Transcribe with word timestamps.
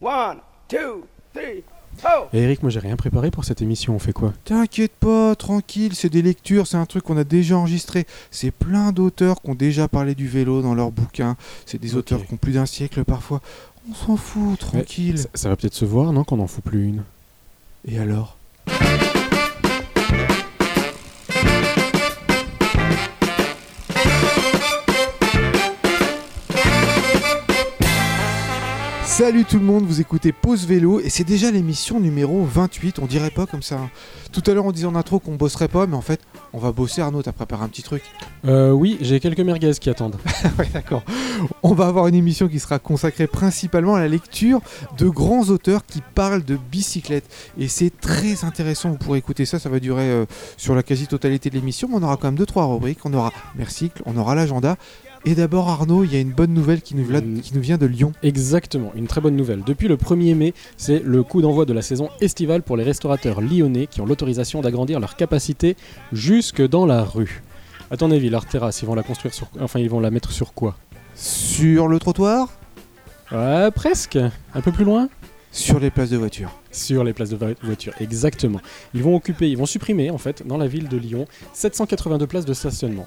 One, 0.00 0.38
two, 0.68 1.06
three, 1.32 1.64
oh! 2.04 2.24
Et 2.34 2.40
Eric, 2.40 2.62
moi 2.62 2.70
j'ai 2.70 2.80
rien 2.80 2.96
préparé 2.96 3.30
pour 3.30 3.46
cette 3.46 3.62
émission, 3.62 3.94
on 3.94 3.98
fait 3.98 4.12
quoi? 4.12 4.34
T'inquiète 4.44 4.92
pas, 4.92 5.34
tranquille, 5.34 5.94
c'est 5.94 6.10
des 6.10 6.20
lectures, 6.20 6.66
c'est 6.66 6.76
un 6.76 6.84
truc 6.84 7.04
qu'on 7.04 7.16
a 7.16 7.24
déjà 7.24 7.56
enregistré. 7.56 8.06
C'est 8.30 8.50
plein 8.50 8.92
d'auteurs 8.92 9.40
qui 9.40 9.50
ont 9.50 9.54
déjà 9.54 9.88
parlé 9.88 10.14
du 10.14 10.28
vélo 10.28 10.60
dans 10.60 10.74
leurs 10.74 10.90
bouquins. 10.90 11.36
C'est 11.64 11.80
des 11.80 11.96
auteurs 11.96 12.26
qui 12.26 12.34
ont 12.34 12.36
plus 12.36 12.52
d'un 12.52 12.66
siècle 12.66 13.04
parfois. 13.04 13.40
On 13.90 13.94
s'en 13.94 14.16
fout, 14.16 14.58
tranquille. 14.58 15.18
ça, 15.18 15.28
ça 15.32 15.48
va 15.48 15.56
peut-être 15.56 15.74
se 15.74 15.86
voir, 15.86 16.12
non, 16.12 16.24
qu'on 16.24 16.40
en 16.40 16.46
fout 16.46 16.62
plus 16.62 16.84
une? 16.84 17.02
Et 17.88 17.98
alors? 17.98 18.36
Salut 29.16 29.46
tout 29.46 29.58
le 29.58 29.64
monde, 29.64 29.86
vous 29.86 30.02
écoutez 30.02 30.30
Pause 30.30 30.66
Vélo 30.66 31.00
et 31.00 31.08
c'est 31.08 31.24
déjà 31.24 31.50
l'émission 31.50 32.00
numéro 32.00 32.44
28, 32.44 32.98
on 32.98 33.06
dirait 33.06 33.30
pas 33.30 33.46
comme 33.46 33.62
ça. 33.62 33.76
hein. 33.76 33.90
Tout 34.30 34.42
à 34.46 34.52
l'heure 34.52 34.66
on 34.66 34.72
disait 34.72 34.86
en 34.86 34.94
intro 34.94 35.20
qu'on 35.20 35.36
bosserait 35.36 35.68
pas, 35.68 35.86
mais 35.86 35.96
en 35.96 36.02
fait 36.02 36.20
on 36.52 36.58
va 36.58 36.70
bosser 36.70 37.00
Arnaud, 37.00 37.22
t'as 37.22 37.32
préparé 37.32 37.64
un 37.64 37.68
petit 37.68 37.82
truc. 37.82 38.02
Euh, 38.44 38.72
oui, 38.72 38.98
j'ai 39.00 39.18
quelques 39.18 39.40
merguez 39.40 39.72
qui 39.80 39.88
attendent. 39.88 40.18
ouais 40.58 40.68
d'accord. 40.70 41.02
On 41.62 41.72
va 41.72 41.86
avoir 41.86 42.08
une 42.08 42.14
émission 42.14 42.46
qui 42.46 42.58
sera 42.60 42.78
consacrée 42.78 43.26
principalement 43.26 43.94
à 43.94 44.00
la 44.00 44.08
lecture 44.08 44.60
de 44.98 45.08
grands 45.08 45.44
auteurs 45.44 45.86
qui 45.86 46.02
parlent 46.14 46.44
de 46.44 46.58
bicyclette. 46.70 47.24
Et 47.58 47.68
c'est 47.68 47.98
très 47.98 48.44
intéressant, 48.44 48.90
vous 48.90 48.98
pourrez 48.98 49.18
écouter 49.18 49.46
ça, 49.46 49.58
ça 49.58 49.70
va 49.70 49.80
durer 49.80 50.10
euh, 50.10 50.26
sur 50.58 50.74
la 50.74 50.82
quasi-totalité 50.82 51.48
de 51.48 51.54
l'émission, 51.54 51.88
mais 51.88 51.94
on 51.96 52.02
aura 52.02 52.18
quand 52.18 52.28
même 52.28 52.36
deux 52.36 52.44
trois 52.44 52.66
rubriques, 52.66 52.98
on 53.06 53.14
aura 53.14 53.32
Mercycle, 53.54 54.02
on 54.04 54.18
aura 54.18 54.34
l'agenda. 54.34 54.76
Et 55.28 55.34
d'abord 55.34 55.68
Arnaud, 55.68 56.04
il 56.04 56.12
y 56.12 56.16
a 56.16 56.20
une 56.20 56.30
bonne 56.30 56.54
nouvelle 56.54 56.80
qui 56.80 56.94
nous, 56.94 57.04
vla- 57.04 57.40
qui 57.40 57.52
nous 57.54 57.60
vient 57.60 57.78
de 57.78 57.86
Lyon. 57.86 58.12
Exactement, 58.22 58.92
une 58.94 59.08
très 59.08 59.20
bonne 59.20 59.34
nouvelle. 59.34 59.62
Depuis 59.66 59.88
le 59.88 59.96
1er 59.96 60.34
mai, 60.36 60.54
c'est 60.76 61.02
le 61.04 61.22
coup 61.24 61.42
d'envoi 61.42 61.64
de 61.64 61.72
la 61.72 61.82
saison 61.82 62.08
estivale 62.20 62.62
pour 62.62 62.76
les 62.76 62.84
restaurateurs 62.84 63.40
lyonnais 63.40 63.88
qui 63.88 64.00
ont 64.00 64.06
l'autorisation 64.06 64.60
d'agrandir 64.60 65.00
leur 65.00 65.16
capacité 65.16 65.76
jusque 66.12 66.62
dans 66.66 66.86
la 66.86 67.02
rue. 67.02 67.42
À 67.90 67.96
ton 67.96 68.10
avis, 68.12 68.30
leur 68.30 68.46
terrasse, 68.46 68.82
ils 68.82 68.86
vont 68.86 68.94
la 68.94 69.02
construire 69.02 69.34
sur... 69.34 69.48
Enfin, 69.60 69.80
ils 69.80 69.90
vont 69.90 70.00
la 70.00 70.10
mettre 70.12 70.30
sur 70.30 70.54
quoi? 70.54 70.76
Sur 71.16 71.88
le 71.88 71.98
trottoir, 71.98 72.48
Ouais, 73.32 73.70
presque. 73.74 74.16
Un 74.54 74.60
peu 74.60 74.70
plus 74.70 74.84
loin? 74.84 75.08
Sur 75.50 75.80
les 75.80 75.90
places 75.90 76.10
de 76.10 76.16
voiture. 76.16 76.50
Sur 76.70 77.02
les 77.02 77.12
places 77.12 77.30
de 77.30 77.36
vo- 77.36 77.54
voiture, 77.64 77.92
exactement. 77.98 78.60
Ils 78.94 79.02
vont 79.02 79.16
occuper, 79.16 79.48
ils 79.50 79.56
vont 79.56 79.66
supprimer 79.66 80.10
en 80.10 80.18
fait 80.18 80.46
dans 80.46 80.58
la 80.58 80.68
ville 80.68 80.86
de 80.86 80.96
Lyon 80.96 81.26
782 81.52 82.26
places 82.28 82.44
de 82.44 82.52
stationnement 82.54 83.06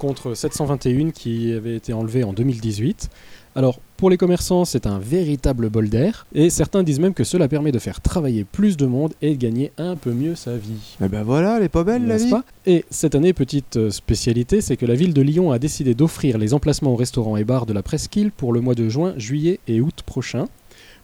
contre 0.00 0.34
721 0.34 1.10
qui 1.12 1.52
avaient 1.52 1.76
été 1.76 1.92
enlevées 1.92 2.24
en 2.24 2.32
2018. 2.32 3.08
Alors 3.54 3.78
pour 3.96 4.08
les 4.10 4.16
commerçants, 4.16 4.64
c'est 4.64 4.86
un 4.86 4.98
véritable 4.98 5.68
bol 5.68 5.88
d'air 5.90 6.26
et 6.34 6.48
certains 6.50 6.82
disent 6.82 7.00
même 7.00 7.14
que 7.14 7.24
cela 7.24 7.48
permet 7.48 7.70
de 7.72 7.78
faire 7.78 8.00
travailler 8.00 8.44
plus 8.44 8.76
de 8.76 8.86
monde 8.86 9.12
et 9.20 9.34
de 9.34 9.36
gagner 9.36 9.72
un 9.76 9.96
peu 9.96 10.12
mieux 10.12 10.34
sa 10.36 10.56
vie. 10.56 10.96
Et 11.04 11.08
ben 11.08 11.22
voilà, 11.22 11.58
elle 11.58 11.64
est 11.64 11.68
pas 11.68 11.84
belle 11.84 12.06
la 12.06 12.16
vie. 12.16 12.30
pas? 12.30 12.44
Et 12.64 12.84
cette 12.90 13.14
année, 13.14 13.32
petite 13.34 13.76
euh, 13.76 13.90
spécialité, 13.90 14.60
c'est 14.62 14.76
que 14.76 14.86
la 14.86 14.94
ville 14.94 15.12
de 15.12 15.20
Lyon 15.20 15.50
a 15.52 15.58
décidé 15.58 15.94
d'offrir 15.94 16.38
les 16.38 16.54
emplacements 16.54 16.92
aux 16.92 16.96
restaurants 16.96 17.36
et 17.36 17.44
bars 17.44 17.66
de 17.66 17.72
la 17.72 17.82
presqu'île 17.82 18.30
pour 18.30 18.52
le 18.52 18.60
mois 18.60 18.74
de 18.74 18.88
juin, 18.88 19.12
juillet 19.18 19.60
et 19.68 19.80
août 19.80 20.02
prochain, 20.06 20.46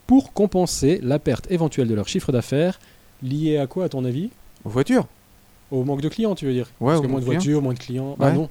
pour 0.06 0.32
compenser 0.32 1.00
la 1.02 1.18
perte 1.18 1.50
éventuelle 1.50 1.88
de 1.88 1.94
leur 1.94 2.08
chiffre 2.08 2.30
d'affaires, 2.32 2.78
liée 3.22 3.58
à 3.58 3.66
quoi 3.66 3.84
à 3.84 3.88
ton 3.88 4.04
avis? 4.04 4.30
Aux 4.64 4.70
voitures. 4.70 5.06
Au 5.72 5.82
manque 5.84 6.00
de 6.00 6.08
clients, 6.08 6.36
tu 6.36 6.46
veux 6.46 6.52
dire? 6.52 6.70
Ouais, 6.80 6.92
Parce 6.92 7.00
au 7.00 7.02
que 7.02 7.08
moins 7.08 7.20
de 7.20 7.24
voitures, 7.24 7.60
moins 7.60 7.74
de 7.74 7.78
clients. 7.78 8.14
Bah 8.18 8.28
Ouais. 8.28 8.34
non. 8.34 8.48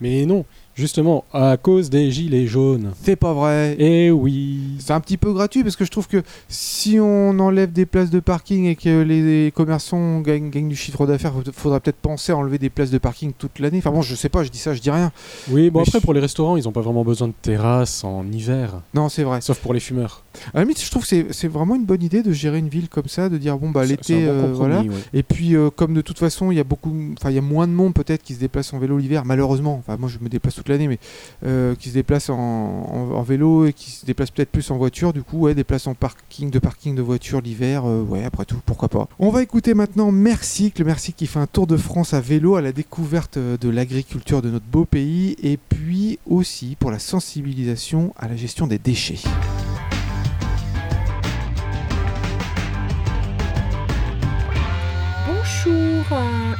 Mais 0.00 0.26
non, 0.26 0.44
justement, 0.74 1.24
à 1.32 1.56
cause 1.56 1.88
des 1.88 2.10
gilets 2.10 2.46
jaunes. 2.48 2.90
C'est 3.04 3.14
pas 3.14 3.32
vrai. 3.32 3.76
Eh 3.78 4.10
oui. 4.10 4.58
C'est 4.80 4.92
un 4.92 4.98
petit 5.00 5.16
peu 5.16 5.32
gratuit 5.32 5.62
parce 5.62 5.76
que 5.76 5.84
je 5.84 5.90
trouve 5.92 6.08
que 6.08 6.22
si 6.48 6.98
on 6.98 7.38
enlève 7.38 7.70
des 7.72 7.86
places 7.86 8.10
de 8.10 8.18
parking 8.18 8.64
et 8.64 8.74
que 8.74 9.02
les 9.02 9.52
commerçants 9.54 10.18
gagnent, 10.20 10.50
gagnent 10.50 10.68
du 10.68 10.74
chiffre 10.74 11.06
d'affaires, 11.06 11.34
il 11.46 11.52
faudra 11.52 11.78
peut-être 11.78 11.98
penser 11.98 12.32
à 12.32 12.36
enlever 12.36 12.58
des 12.58 12.68
places 12.68 12.90
de 12.90 12.98
parking 12.98 13.32
toute 13.36 13.60
l'année. 13.60 13.78
Enfin 13.78 13.92
bon, 13.92 14.02
je 14.02 14.16
sais 14.16 14.28
pas, 14.28 14.42
je 14.42 14.48
dis 14.50 14.58
ça, 14.58 14.74
je 14.74 14.80
dis 14.80 14.90
rien. 14.90 15.12
Oui, 15.50 15.70
bon 15.70 15.78
Mais 15.80 15.86
après 15.88 16.00
je- 16.00 16.04
pour 16.04 16.14
les 16.14 16.20
restaurants, 16.20 16.56
ils 16.56 16.64
n'ont 16.64 16.72
pas 16.72 16.80
vraiment 16.80 17.04
besoin 17.04 17.28
de 17.28 17.34
terrasse 17.40 18.02
en 18.02 18.24
hiver, 18.32 18.80
Non, 18.94 19.08
c'est 19.08 19.22
vrai. 19.22 19.40
sauf 19.40 19.58
pour 19.60 19.72
les 19.74 19.80
fumeurs. 19.80 20.24
À 20.52 20.58
la 20.58 20.62
limite, 20.62 20.82
je 20.82 20.90
trouve 20.90 21.06
que 21.06 21.32
c'est- 21.32 21.46
vraiment 21.48 21.76
une 21.76 21.84
bonne 21.84 22.02
idée 22.02 22.22
de 22.24 22.32
gérer 22.32 22.58
une 22.58 22.68
ville 22.70 22.88
comme 22.88 23.06
ça, 23.08 23.28
de 23.28 23.38
dire 23.38 23.56
bon 23.56 23.70
bah 23.70 23.84
l'été, 23.84 24.14
bon 24.24 24.30
euh, 24.32 24.52
voilà. 24.52 24.80
ouais. 24.80 24.88
Et 25.14 25.22
puis 25.22 25.54
euh, 25.54 25.70
comme 25.70 25.94
de 25.94 26.00
toute 26.00 26.18
façon, 26.18 26.50
il 26.50 26.56
y 26.56 26.60
a 26.60 26.64
beaucoup, 26.64 26.92
enfin 27.16 27.30
il 27.30 27.36
y 27.36 27.38
a 27.38 27.42
moins 27.42 27.68
de 27.68 27.72
monde 27.72 27.94
peut-être 27.94 28.22
qui 28.24 28.34
se 28.34 28.40
déplace 28.40 28.72
en 28.72 28.78
vélo 28.80 28.98
l'hiver, 28.98 29.24
malheureusement. 29.24 29.82
Moi 29.96 30.08
je 30.08 30.18
me 30.20 30.28
déplace 30.28 30.54
toute 30.54 30.68
l'année, 30.68 30.88
mais 30.88 30.98
euh, 31.44 31.74
qui 31.74 31.88
se 31.88 31.94
déplace 31.94 32.30
en, 32.30 33.22
vélo 33.22 33.66
et 33.66 33.72
qui 33.72 33.90
se 33.90 34.04
déplace 34.04 34.30
peut-être 34.30 34.50
plus 34.50 34.70
en 34.70 34.76
voiture. 34.76 35.12
Du 35.12 35.22
coup, 35.22 35.40
ouais, 35.40 35.54
des 35.54 35.64
places 35.64 35.86
en 35.86 35.94
parking, 35.94 36.50
de 36.50 36.58
parking 36.58 36.94
de 36.94 37.02
voiture 37.02 37.40
l'hiver, 37.40 37.84
euh, 37.86 38.02
ouais, 38.02 38.24
après 38.24 38.44
tout, 38.44 38.60
pourquoi 38.66 38.88
pas. 38.88 39.08
On 39.18 39.30
va 39.30 39.42
écouter 39.42 39.74
maintenant 39.74 40.10
Mercycle, 40.10 40.84
Mercycle 40.84 41.18
qui 41.18 41.26
fait 41.26 41.38
un 41.38 41.46
tour 41.46 41.66
de 41.66 41.76
France 41.76 42.14
à 42.14 42.20
vélo 42.20 42.56
à 42.56 42.60
la 42.60 42.72
découverte 42.72 43.36
euh, 43.36 43.56
de 43.56 43.68
l'agriculture 43.68 44.42
de 44.42 44.50
notre 44.50 44.66
beau 44.66 44.84
pays 44.84 45.36
et 45.42 45.56
puis 45.56 46.18
aussi 46.26 46.76
pour 46.78 46.90
la 46.90 46.98
sensibilisation 46.98 48.14
à 48.18 48.28
la 48.28 48.36
gestion 48.36 48.66
des 48.66 48.78
déchets. 48.78 49.20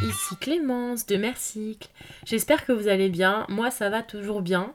Ici 0.01 0.37
Clémence 0.41 1.07
de 1.07 1.17
Mercycle. 1.17 1.89
J'espère 2.25 2.65
que 2.65 2.73
vous 2.73 2.89
allez 2.89 3.09
bien. 3.09 3.47
Moi, 3.49 3.71
ça 3.71 3.91
va 3.91 4.03
toujours 4.03 4.41
bien. 4.41 4.73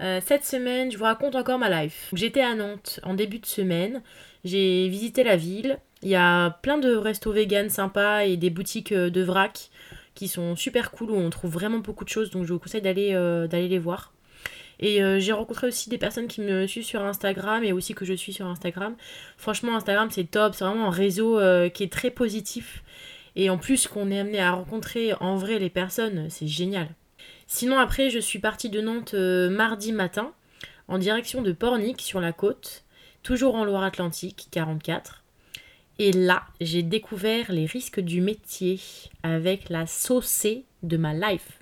Euh, 0.00 0.20
cette 0.24 0.44
semaine, 0.44 0.90
je 0.90 0.96
vous 0.96 1.04
raconte 1.04 1.34
encore 1.34 1.58
ma 1.58 1.82
life. 1.82 2.08
J'étais 2.14 2.40
à 2.40 2.54
Nantes 2.54 3.00
en 3.02 3.14
début 3.14 3.38
de 3.38 3.46
semaine. 3.46 4.02
J'ai 4.44 4.88
visité 4.88 5.24
la 5.24 5.36
ville. 5.36 5.78
Il 6.02 6.08
y 6.08 6.16
a 6.16 6.50
plein 6.62 6.78
de 6.78 6.94
restos 6.94 7.32
vegan 7.32 7.68
sympas 7.68 8.24
et 8.24 8.36
des 8.36 8.50
boutiques 8.50 8.92
euh, 8.92 9.10
de 9.10 9.22
vrac 9.22 9.70
qui 10.14 10.28
sont 10.28 10.56
super 10.56 10.90
cool 10.90 11.10
où 11.10 11.16
on 11.16 11.30
trouve 11.30 11.52
vraiment 11.52 11.78
beaucoup 11.78 12.04
de 12.04 12.10
choses. 12.10 12.30
Donc, 12.30 12.44
je 12.46 12.52
vous 12.52 12.58
conseille 12.58 12.82
d'aller 12.82 13.10
euh, 13.12 13.46
d'aller 13.46 13.68
les 13.68 13.78
voir. 13.78 14.12
Et 14.78 15.00
j'ai 15.20 15.32
rencontré 15.32 15.68
aussi 15.68 15.88
des 15.88 15.96
personnes 15.96 16.26
qui 16.26 16.42
me 16.42 16.66
suivent 16.66 16.84
sur 16.84 17.02
Instagram 17.02 17.64
et 17.64 17.72
aussi 17.72 17.94
que 17.94 18.04
je 18.04 18.12
suis 18.12 18.34
sur 18.34 18.44
Instagram. 18.44 18.94
Franchement, 19.38 19.74
Instagram, 19.74 20.10
c'est 20.10 20.30
top. 20.30 20.54
C'est 20.54 20.64
vraiment 20.64 20.88
un 20.88 20.90
réseau 20.90 21.40
qui 21.72 21.82
est 21.82 21.90
très 21.90 22.10
positif. 22.10 22.82
Et 23.36 23.50
en 23.50 23.58
plus 23.58 23.86
qu'on 23.86 24.10
est 24.10 24.18
amené 24.18 24.40
à 24.40 24.52
rencontrer 24.52 25.12
en 25.20 25.36
vrai 25.36 25.58
les 25.58 25.70
personnes, 25.70 26.28
c'est 26.30 26.46
génial. 26.46 26.88
Sinon 27.46 27.78
après, 27.78 28.10
je 28.10 28.18
suis 28.18 28.38
partie 28.38 28.70
de 28.70 28.80
Nantes 28.80 29.14
euh, 29.14 29.50
mardi 29.50 29.92
matin 29.92 30.32
en 30.88 30.98
direction 30.98 31.42
de 31.42 31.52
Pornic 31.52 32.00
sur 32.00 32.20
la 32.20 32.32
côte, 32.32 32.84
toujours 33.22 33.54
en 33.54 33.64
Loire-Atlantique, 33.64 34.48
44. 34.50 35.22
Et 35.98 36.12
là, 36.12 36.44
j'ai 36.60 36.82
découvert 36.82 37.52
les 37.52 37.66
risques 37.66 38.00
du 38.00 38.20
métier 38.20 38.80
avec 39.22 39.68
la 39.68 39.86
saucée 39.86 40.64
de 40.82 40.96
ma 40.96 41.14
life. 41.14 41.60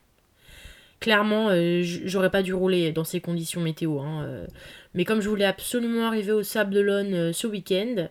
Clairement, 1.01 1.49
euh, 1.51 1.83
j'aurais 1.83 2.31
pas 2.31 2.43
dû 2.43 2.55
rouler 2.55 2.93
dans 2.93 3.05
ces 3.05 3.21
conditions 3.21 3.61
météo. 3.61 4.01
hein, 4.01 4.25
euh. 4.25 4.47
Mais 4.95 5.05
comme 5.05 5.21
je 5.21 5.29
voulais 5.29 5.45
absolument 5.45 6.07
arriver 6.07 6.33
au 6.33 6.43
Sable 6.43 6.73
d'Olonne 6.73 7.33
ce 7.33 7.47
week-end, 7.47 8.09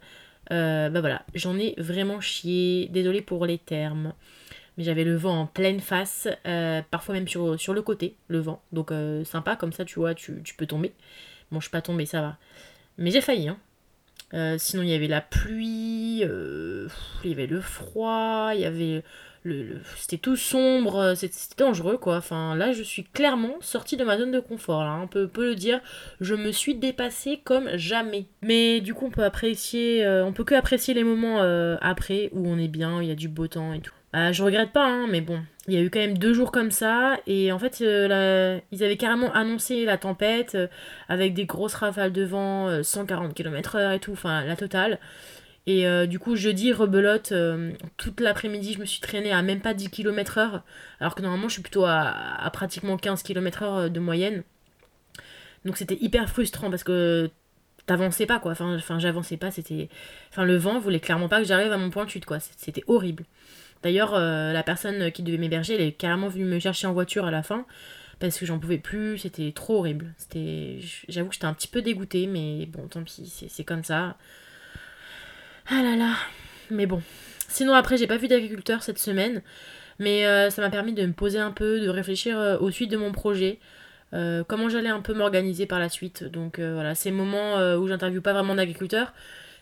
euh, 0.52 0.90
bah 0.90 1.00
voilà, 1.00 1.24
j'en 1.34 1.58
ai 1.58 1.76
vraiment 1.78 2.20
chié. 2.20 2.88
Désolée 2.92 3.22
pour 3.22 3.46
les 3.46 3.58
termes. 3.58 4.14
Mais 4.78 4.84
j'avais 4.84 5.04
le 5.04 5.16
vent 5.16 5.42
en 5.42 5.46
pleine 5.46 5.80
face, 5.80 6.28
euh, 6.48 6.82
parfois 6.90 7.14
même 7.14 7.28
sur, 7.28 7.74
le 7.74 7.82
côté, 7.82 8.16
le 8.28 8.40
vent. 8.40 8.62
Donc 8.72 8.92
euh, 8.92 9.24
sympa, 9.24 9.56
comme 9.56 9.72
ça 9.72 9.86
tu 9.86 10.00
vois, 10.00 10.16
tu, 10.16 10.42
peux 10.58 10.66
tomber. 10.66 10.94
Bon, 11.52 11.60
je 11.60 11.66
suis 11.66 11.72
pas 11.72 11.82
tombée, 11.82 12.08
ça 12.08 12.22
va. 12.22 12.38
Mais 12.98 13.12
j'ai 13.12 13.22
failli, 13.22 13.50
hein. 13.50 13.58
Sinon, 14.58 14.82
il 14.82 14.90
y 14.90 14.96
avait 14.96 15.08
la 15.08 15.22
pluie, 15.22 16.22
il 16.22 17.30
y 17.30 17.32
avait 17.32 17.46
le 17.46 17.62
froid, 17.62 18.52
il 18.56 18.62
y 18.62 18.66
avait. 18.66 19.04
C'était 19.98 20.18
tout 20.18 20.36
sombre, 20.36 20.98
euh, 20.98 21.16
c'était 21.16 21.38
dangereux 21.58 21.98
quoi. 21.98 22.18
Enfin, 22.18 22.56
là, 22.56 22.72
je 22.72 22.84
suis 22.84 23.04
clairement 23.04 23.56
sortie 23.62 23.98
de 23.98 24.04
ma 24.04 24.18
zone 24.18 24.32
de 24.32 24.40
confort, 24.40 24.84
là. 24.84 24.92
hein. 24.92 25.02
On 25.04 25.08
peut, 25.08 25.30
le 25.38 25.56
dire. 25.56 25.82
Je 26.22 26.36
me 26.36 26.52
suis 26.52 26.76
dépassée 26.76 27.42
comme 27.44 27.70
jamais. 27.76 28.26
Mais 28.42 28.82
du 28.82 28.94
coup, 28.94 29.08
on 29.08 29.12
peut 29.12 29.24
apprécier, 29.24 30.06
euh, 30.06 30.26
on 30.26 30.34
peut 30.34 30.44
que 30.44 30.56
apprécier 30.56 30.94
les 30.94 31.04
moments 31.04 31.42
euh, 31.42 31.78
après 31.82 32.30
où 32.34 32.48
on 32.48 32.58
est 32.58 32.68
bien, 32.68 33.02
il 33.02 33.08
y 33.08 33.12
a 33.12 33.16
du 33.16 33.28
beau 33.28 33.48
temps 33.48 33.74
et 33.74 33.80
tout. 33.80 33.94
Bah, 34.14 34.32
je 34.32 34.44
regrette 34.44 34.72
pas, 34.72 34.86
hein, 34.86 35.08
mais 35.10 35.22
bon, 35.22 35.40
il 35.68 35.74
y 35.74 35.78
a 35.78 35.82
eu 35.82 35.90
quand 35.90 36.00
même 36.00 36.20
deux 36.20 36.34
jours 36.36 36.52
comme 36.52 36.70
ça, 36.70 37.18
et 37.26 37.52
en 37.52 37.58
fait, 37.58 37.80
ils 37.80 38.84
avaient 38.84 38.98
carrément 38.98 39.34
annoncé 39.34 39.86
la 39.86 39.98
tempête 39.98 40.56
avec 41.10 41.34
des 41.34 41.46
grosses 41.46 41.74
rafales 41.74 42.12
de 42.12 42.24
vent, 42.24 42.68
euh, 42.70 42.84
140 42.84 43.34
km/h 43.34 43.96
et 43.96 44.00
tout, 44.00 44.12
enfin 44.12 44.46
la 44.46 44.56
totale. 44.56 45.00
Et 45.66 45.88
euh, 45.88 46.06
du 46.06 46.20
coup, 46.20 46.36
jeudi, 46.36 46.74
rebelote, 46.74 47.32
euh, 47.32 47.72
toute 47.98 48.20
l'après-midi, 48.20 48.74
je 48.74 48.80
me 48.80 48.86
suis 48.86 49.00
traînée 49.00 49.32
à 49.32 49.42
même 49.42 49.62
pas 49.62 49.74
10 49.74 49.90
km/h, 49.90 50.62
alors 51.00 51.16
que 51.16 51.22
normalement, 51.22 51.48
je 51.48 51.54
suis 51.54 51.62
plutôt 51.62 51.86
à, 51.86 52.10
à 52.10 52.50
pratiquement 52.52 52.98
15 52.98 53.24
km/h 53.24 53.90
de 53.90 54.00
moyenne. 54.00 54.44
Donc 55.66 55.78
c'était 55.78 55.98
hyper 56.02 56.30
frustrant 56.30 56.70
parce 56.70 56.84
que 56.84 57.30
t'avançais 57.86 58.26
pas, 58.26 58.40
quoi. 58.40 58.52
Enfin, 58.52 59.00
j'avançais 59.00 59.38
pas, 59.38 59.52
c'était. 59.52 59.90
Enfin, 60.32 60.44
le 60.46 60.58
vent 60.58 60.80
voulait 60.80 61.00
clairement 61.00 61.30
pas 61.30 61.40
que 61.40 61.48
j'arrive 61.48 61.72
à 61.72 61.78
mon 61.78 61.90
point 61.90 62.06
de 62.06 62.10
chute, 62.10 62.26
quoi. 62.26 62.40
C'était 62.40 62.84
horrible. 62.88 63.24
D'ailleurs, 63.84 64.14
euh, 64.16 64.54
la 64.54 64.64
personne 64.64 65.12
qui 65.12 65.24
devait 65.24 65.38
m'héberger, 65.38 65.76
elle 65.76 65.82
est 65.82 65.92
carrément 65.92 66.30
venue 66.30 66.46
me 66.46 66.60
chercher 66.60 66.88
en 66.88 66.94
voiture 66.94 67.26
à 67.26 67.32
la 67.32 67.44
fin. 67.44 67.66
parce 68.20 68.38
que 68.40 68.46
j'en 68.46 68.60
pouvais 68.60 68.78
plus, 68.78 69.18
c'était 69.20 69.52
trop 69.54 69.80
horrible. 69.80 70.14
J'avoue 71.10 71.30
que 71.30 71.36
j'étais 71.36 71.46
un 71.46 71.54
petit 71.54 71.68
peu 71.68 71.82
dégoûtée, 71.82 72.28
mais 72.28 72.66
bon, 72.68 72.88
tant 72.88 73.04
pis, 73.04 73.48
c'est 73.50 73.64
comme 73.66 73.84
ça. 73.84 74.18
Ah 75.68 75.82
là 75.82 75.96
là, 75.96 76.16
mais 76.72 76.86
bon. 76.86 77.02
Sinon 77.48 77.74
après, 77.74 77.98
j'ai 77.98 78.08
pas 78.08 78.18
vu 78.18 78.28
d'agriculteur 78.28 78.84
cette 78.84 79.00
semaine, 79.00 79.42
mais 79.98 80.26
euh, 80.26 80.50
ça 80.50 80.62
m'a 80.62 80.70
permis 80.70 80.94
de 80.94 81.06
me 81.06 81.14
poser 81.14 81.40
un 81.40 81.52
peu, 81.52 81.80
de 81.80 81.88
réfléchir 81.88 82.38
euh, 82.38 82.58
aux 82.58 82.70
suites 82.70 82.92
de 82.92 82.98
mon 82.98 83.14
projet. 83.14 83.60
Euh, 84.12 84.44
comment 84.46 84.68
j'allais 84.68 84.90
un 84.90 85.00
peu 85.00 85.14
m'organiser 85.14 85.66
par 85.66 85.80
la 85.80 85.88
suite. 85.88 86.26
Donc 86.26 86.60
voilà, 86.60 86.96
ces 86.96 87.12
moments 87.12 87.56
où 87.78 87.88
j'interviewe 87.88 88.22
pas 88.22 88.34
vraiment 88.34 88.56
d'agriculteurs, 88.56 89.14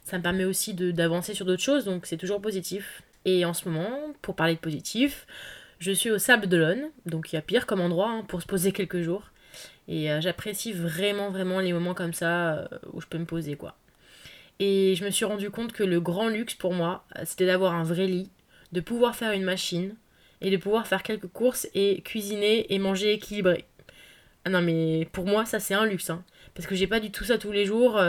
ça 0.04 0.18
me 0.18 0.24
permet 0.24 0.44
aussi 0.44 0.74
d'avancer 0.74 1.36
sur 1.36 1.46
d'autres 1.46 1.62
choses, 1.62 1.86
donc 1.86 2.08
c'est 2.08 2.18
toujours 2.18 2.42
positif. 2.42 3.04
Et 3.26 3.46
en 3.46 3.54
ce 3.54 3.70
moment, 3.70 3.92
pour 4.24 4.36
parler 4.36 4.56
de 4.56 4.60
positif, 4.60 5.28
je 5.78 5.92
suis 5.92 6.10
au 6.10 6.18
Sable 6.18 6.48
d'Olonne, 6.48 6.90
donc 7.06 7.32
il 7.32 7.36
y 7.36 7.40
a 7.40 7.42
pire 7.44 7.68
comme 7.68 7.80
endroit 7.80 8.10
hein, 8.10 8.24
pour 8.28 8.42
se 8.42 8.48
poser 8.48 8.72
quelques 8.72 9.02
jours. 9.02 9.30
Et 9.88 10.10
j'apprécie 10.20 10.74
vraiment, 10.74 11.30
vraiment 11.30 11.60
les 11.60 11.74
moments 11.74 11.94
comme 11.94 12.14
ça 12.14 12.68
où 12.94 13.02
je 13.02 13.08
peux 13.08 13.18
me 13.18 13.26
poser, 13.26 13.56
quoi. 13.56 13.76
Et 14.62 14.96
je 14.96 15.04
me 15.04 15.10
suis 15.10 15.26
rendu 15.26 15.50
compte 15.50 15.74
que 15.74 15.84
le 15.84 16.00
grand 16.00 16.30
luxe 16.30 16.54
pour 16.54 16.74
moi, 16.74 17.04
euh, 17.18 17.24
c'était 17.26 17.48
d'avoir 17.48 17.74
un 17.74 17.84
vrai 17.84 18.08
lit, 18.08 18.30
de 18.72 18.80
pouvoir 18.80 19.16
faire 19.16 19.34
une 19.34 19.44
machine, 19.44 19.96
et 20.40 20.50
de 20.50 20.58
pouvoir 20.58 20.88
faire 20.88 21.04
quelques 21.04 21.28
courses 21.28 21.68
et 21.76 22.02
cuisiner 22.02 22.74
et 22.74 22.80
manger 22.80 23.12
équilibré. 23.12 23.66
Ah 24.46 24.50
non, 24.50 24.62
mais 24.62 25.08
pour 25.12 25.26
moi, 25.26 25.46
ça 25.46 25.60
c'est 25.60 25.74
un 25.74 25.86
luxe, 25.86 26.10
hein, 26.10 26.24
parce 26.56 26.68
que 26.68 26.76
j'ai 26.76 26.88
pas 26.88 27.00
du 27.00 27.12
tout 27.12 27.26
ça 27.26 27.38
tous 27.38 27.52
les 27.52 27.66
jours. 27.66 28.02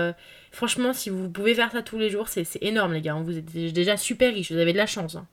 Franchement, 0.51 0.93
si 0.95 1.11
vous 1.11 1.29
pouvez 1.29 1.55
faire 1.55 1.73
ça 1.73 1.83
tous 1.83 1.99
les 1.99 2.09
jours, 2.09 2.29
c'est 2.29 2.47
énorme, 2.63 2.95
les 2.95 3.03
gars. 3.03 3.15
Vous 3.15 3.37
êtes 3.37 3.53
déjà 3.73 3.97
super 3.99 4.33
riches, 4.33 4.53
vous 4.53 4.59
avez 4.59 4.73
de 4.73 4.79
la 4.79 4.87
chance. 4.87 5.17
Hein. 5.17 5.27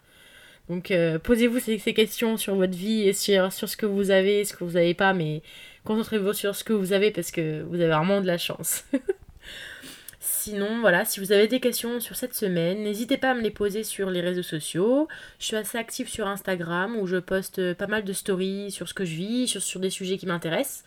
Donc, 0.70 0.92
euh, 0.92 1.18
posez-vous 1.18 1.60
ces, 1.60 1.80
questions 1.94 2.38
sur 2.38 2.56
votre 2.56 2.76
vie 2.76 3.08
et 3.08 3.14
sur, 3.14 3.52
sur 3.52 3.68
ce 3.68 3.76
que 3.76 3.88
vous 3.88 4.12
avez, 4.12 4.46
ce 4.46 4.56
que 4.56 4.64
vous 4.64 4.74
n'avez 4.74 4.94
pas, 4.94 5.14
mais 5.14 5.42
concentrez-vous 5.84 6.34
sur 6.34 6.56
ce 6.56 6.64
que 6.64 6.74
vous 6.74 6.94
avez 6.94 7.10
parce 7.10 7.32
que 7.32 7.64
vous 7.64 7.82
avez 7.82 7.92
vraiment 7.92 8.22
de 8.22 8.28
la 8.28 8.38
chance. 8.38 8.86
Sinon, 10.22 10.82
voilà, 10.82 11.06
si 11.06 11.22
vous 11.22 11.32
avez 11.32 11.48
des 11.48 11.62
questions 11.62 12.02
sur 12.02 12.18
cette 12.18 12.34
semaine, 12.34 12.84
n'hésitez 12.84 13.18
pas 13.18 13.32
à 13.32 13.34
me 13.34 13.42
les 13.42 13.52
poser 13.52 13.86
sur 13.86 14.10
les 14.10 14.20
réseaux 14.20 14.44
sociaux. 14.44 15.08
Je 15.40 15.46
suis 15.46 15.56
assez 15.56 15.78
active 15.78 16.10
sur 16.10 16.28
Instagram 16.28 16.98
où 16.98 17.08
je 17.08 17.18
poste 17.18 17.74
pas 17.76 17.88
mal 17.88 18.04
de 18.04 18.12
stories 18.12 18.70
sur 18.70 18.90
ce 18.90 18.94
que 18.94 19.06
je 19.06 19.16
vis, 19.16 19.48
sur, 19.48 19.62
sur 19.62 19.80
des 19.80 19.90
sujets 19.90 20.18
qui 20.18 20.26
m'intéressent. 20.26 20.84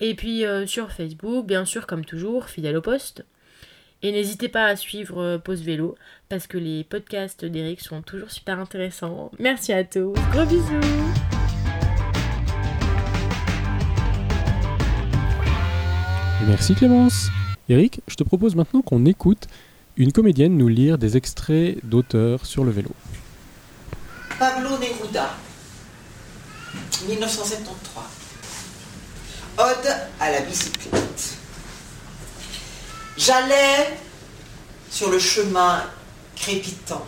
Et 0.00 0.16
puis 0.16 0.44
euh, 0.44 0.66
sur 0.66 0.90
Facebook, 0.90 1.46
bien 1.46 1.64
sûr, 1.64 1.86
comme 1.86 2.04
toujours, 2.04 2.48
fidèle 2.48 2.76
au 2.76 2.82
poste. 2.82 3.24
Et 4.02 4.10
n'hésitez 4.10 4.48
pas 4.48 4.66
à 4.66 4.76
suivre 4.76 5.22
euh, 5.22 5.38
Pause 5.38 5.62
Vélo 5.62 5.96
parce 6.28 6.48
que 6.48 6.58
les 6.58 6.82
podcasts 6.82 7.44
d'Eric 7.44 7.80
sont 7.80 8.02
toujours 8.02 8.32
super 8.32 8.58
intéressants. 8.58 9.30
Merci 9.38 9.72
à 9.72 9.84
tous. 9.84 10.14
Gros 10.32 10.44
bisous. 10.44 10.80
Merci 16.46 16.74
Clémence. 16.74 17.30
Eric, 17.70 18.00
je 18.08 18.14
te 18.16 18.24
propose 18.24 18.54
maintenant 18.56 18.82
qu'on 18.82 19.06
écoute 19.06 19.46
une 19.96 20.12
comédienne 20.12 20.58
nous 20.58 20.68
lire 20.68 20.98
des 20.98 21.16
extraits 21.16 21.78
d'auteurs 21.82 22.44
sur 22.44 22.62
le 22.62 22.70
vélo. 22.70 22.90
Pablo 24.38 24.70
Neruda, 24.78 25.30
1973. 27.08 28.04
Ode 29.56 29.96
à 30.20 30.30
la 30.30 30.40
bicyclette. 30.40 31.38
J'allais 33.16 33.96
sur 34.90 35.10
le 35.10 35.18
chemin 35.18 35.84
crépitant. 36.36 37.06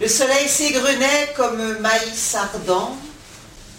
Le 0.00 0.08
soleil 0.08 0.48
s'égrenait 0.48 1.34
comme 1.36 1.80
maïs 1.80 2.34
ardent, 2.34 2.96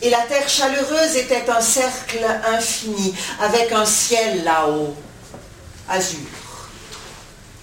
et 0.06 0.12
la 0.12 0.22
terre 0.22 0.48
chaleureuse 0.48 1.16
était 1.16 1.50
un 1.50 1.62
cercle 1.62 2.24
infini, 2.48 3.16
avec 3.42 3.72
un 3.72 3.88
ciel 3.88 4.44
là-haut, 4.44 4.96
azur, 5.90 6.20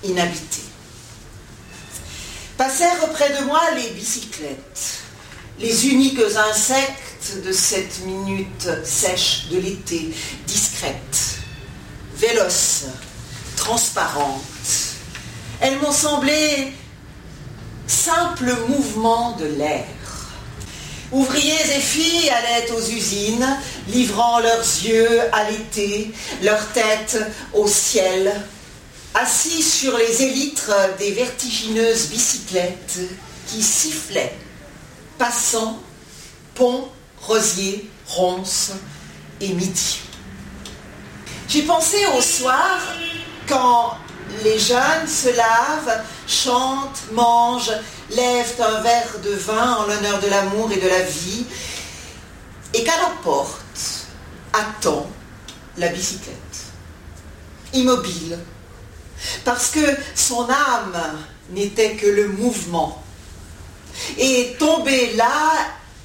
inhabité. 0.03 0.63
Passèrent 2.57 3.09
près 3.13 3.31
de 3.39 3.45
moi 3.45 3.61
les 3.77 3.91
bicyclettes, 3.91 4.99
les 5.61 5.87
uniques 5.87 6.19
insectes 6.51 7.45
de 7.45 7.53
cette 7.53 8.05
minute 8.07 8.69
sèche 8.85 9.47
de 9.53 9.59
l'été, 9.59 10.13
discrètes 10.45 11.39
véloces, 12.17 12.87
transparentes. 13.57 14.41
Elles 15.61 15.79
m'ont 15.79 15.93
semblé 15.93 16.73
simples 17.87 18.57
mouvements 18.67 19.37
de 19.37 19.47
l'air. 19.47 19.87
Ouvriers 21.13 21.77
et 21.77 21.81
filles 21.81 22.31
allaient 22.31 22.73
aux 22.73 22.81
usines, 22.81 23.47
livrant 23.89 24.39
leurs 24.39 24.65
yeux 24.83 25.21
à 25.33 25.51
l'été, 25.51 26.11
leurs 26.43 26.67
têtes 26.69 27.19
au 27.53 27.69
ciel, 27.69 28.33
assis 29.13 29.63
sur 29.63 29.99
les 29.99 30.23
élytres 30.23 30.73
des 30.99 31.11
vertigineuses 31.11 32.09
bicyclettes 32.09 32.99
qui 33.47 33.63
sifflaient, 33.63 34.35
passant, 35.19 35.79
pont, 36.55 36.89
rosier, 37.21 37.91
ronces 38.09 38.73
et 39.43 39.49
midi. 39.49 39.99
J'ai 41.47 41.63
pensé 41.63 41.99
au 42.17 42.23
soir 42.23 42.81
quand 43.47 43.99
les 44.45 44.59
jeunes 44.59 45.07
se 45.07 45.29
lavent, 45.37 46.03
chantent, 46.27 47.03
mangent, 47.13 47.73
lèvent 48.15 48.61
un 48.61 48.81
verre 48.81 49.19
de 49.23 49.31
vin 49.31 49.75
en 49.75 49.87
l'honneur 49.87 50.21
de 50.21 50.29
l'amour 50.29 50.71
et 50.73 50.81
de 50.81 50.89
la 50.89 51.03
vie, 51.03 51.45
et 52.75 52.85
qu'à 52.85 52.97
la 52.97 53.13
porte 53.23 54.07
attend 54.53 55.07
la 55.79 55.89
bicyclette, 55.89 56.37
immobile, 57.73 58.39
parce 59.45 59.71
que 59.71 59.97
son 60.15 60.49
âme 60.49 61.19
n'était 61.51 61.97
que 61.97 62.07
le 62.07 62.29
mouvement. 62.29 63.03
Et 64.19 64.57
tombée 64.59 65.15
là, 65.15 65.53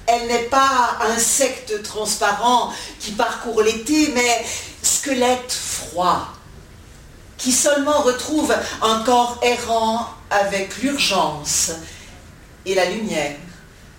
elle 0.06 0.28
n'est 0.28 0.44
pas 0.44 0.98
insecte 1.02 1.84
transparent 1.84 2.72
qui 3.00 3.12
parcourt 3.12 3.62
l'été, 3.62 4.12
mais 4.14 4.46
squelette 4.82 5.52
froid, 5.52 6.28
qui 7.38 7.52
seulement 7.52 8.02
retrouve 8.02 8.54
un 8.82 9.04
corps 9.04 9.40
errant 9.42 10.08
avec 10.30 10.78
l'urgence 10.82 11.72
et 12.68 12.76
la 12.76 12.86
lumière, 12.86 13.36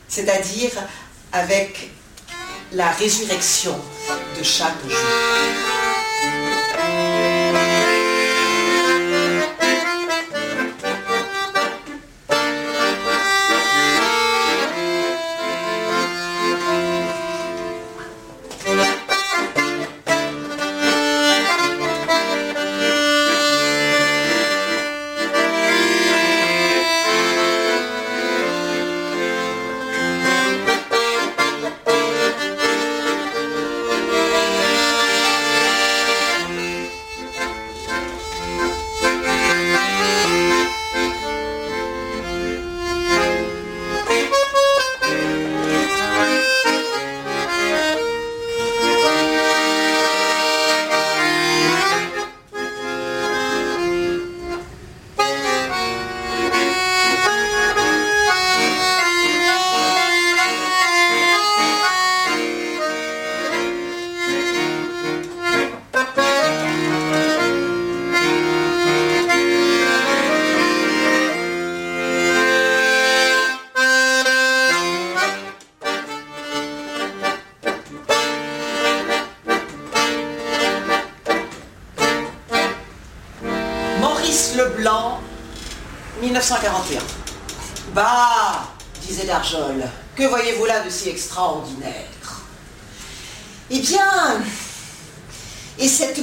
c'est-à-dire 0.08 0.70
avec 1.32 1.90
la 2.72 2.90
résurrection 2.90 3.74
de 4.38 4.42
chaque 4.44 4.82
jour. 4.86 4.98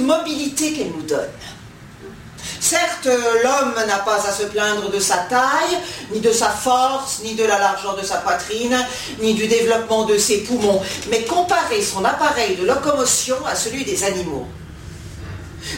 Mobilité 0.06 0.74
qu'elle 0.74 0.92
nous 0.92 1.04
donne. 1.04 1.30
Certes, 2.60 3.08
l'homme 3.44 3.76
n'a 3.88 4.00
pas 4.00 4.28
à 4.28 4.32
se 4.32 4.44
plaindre 4.44 4.90
de 4.90 5.00
sa 5.00 5.18
taille, 5.18 5.78
ni 6.12 6.20
de 6.20 6.32
sa 6.32 6.50
force, 6.50 7.22
ni 7.24 7.36
de 7.36 7.44
la 7.44 7.60
largeur 7.60 7.96
de 7.96 8.04
sa 8.04 8.18
poitrine, 8.18 8.78
ni 9.20 9.34
du 9.34 9.48
développement 9.48 10.06
de 10.06 10.18
ses 10.18 10.40
poumons, 10.44 10.82
mais 11.10 11.24
comparer 11.26 11.82
son 11.82 12.04
appareil 12.04 12.56
de 12.56 12.66
locomotion 12.66 13.36
à 13.46 13.56
celui 13.56 13.84
des 13.86 14.04
animaux. 14.04 14.48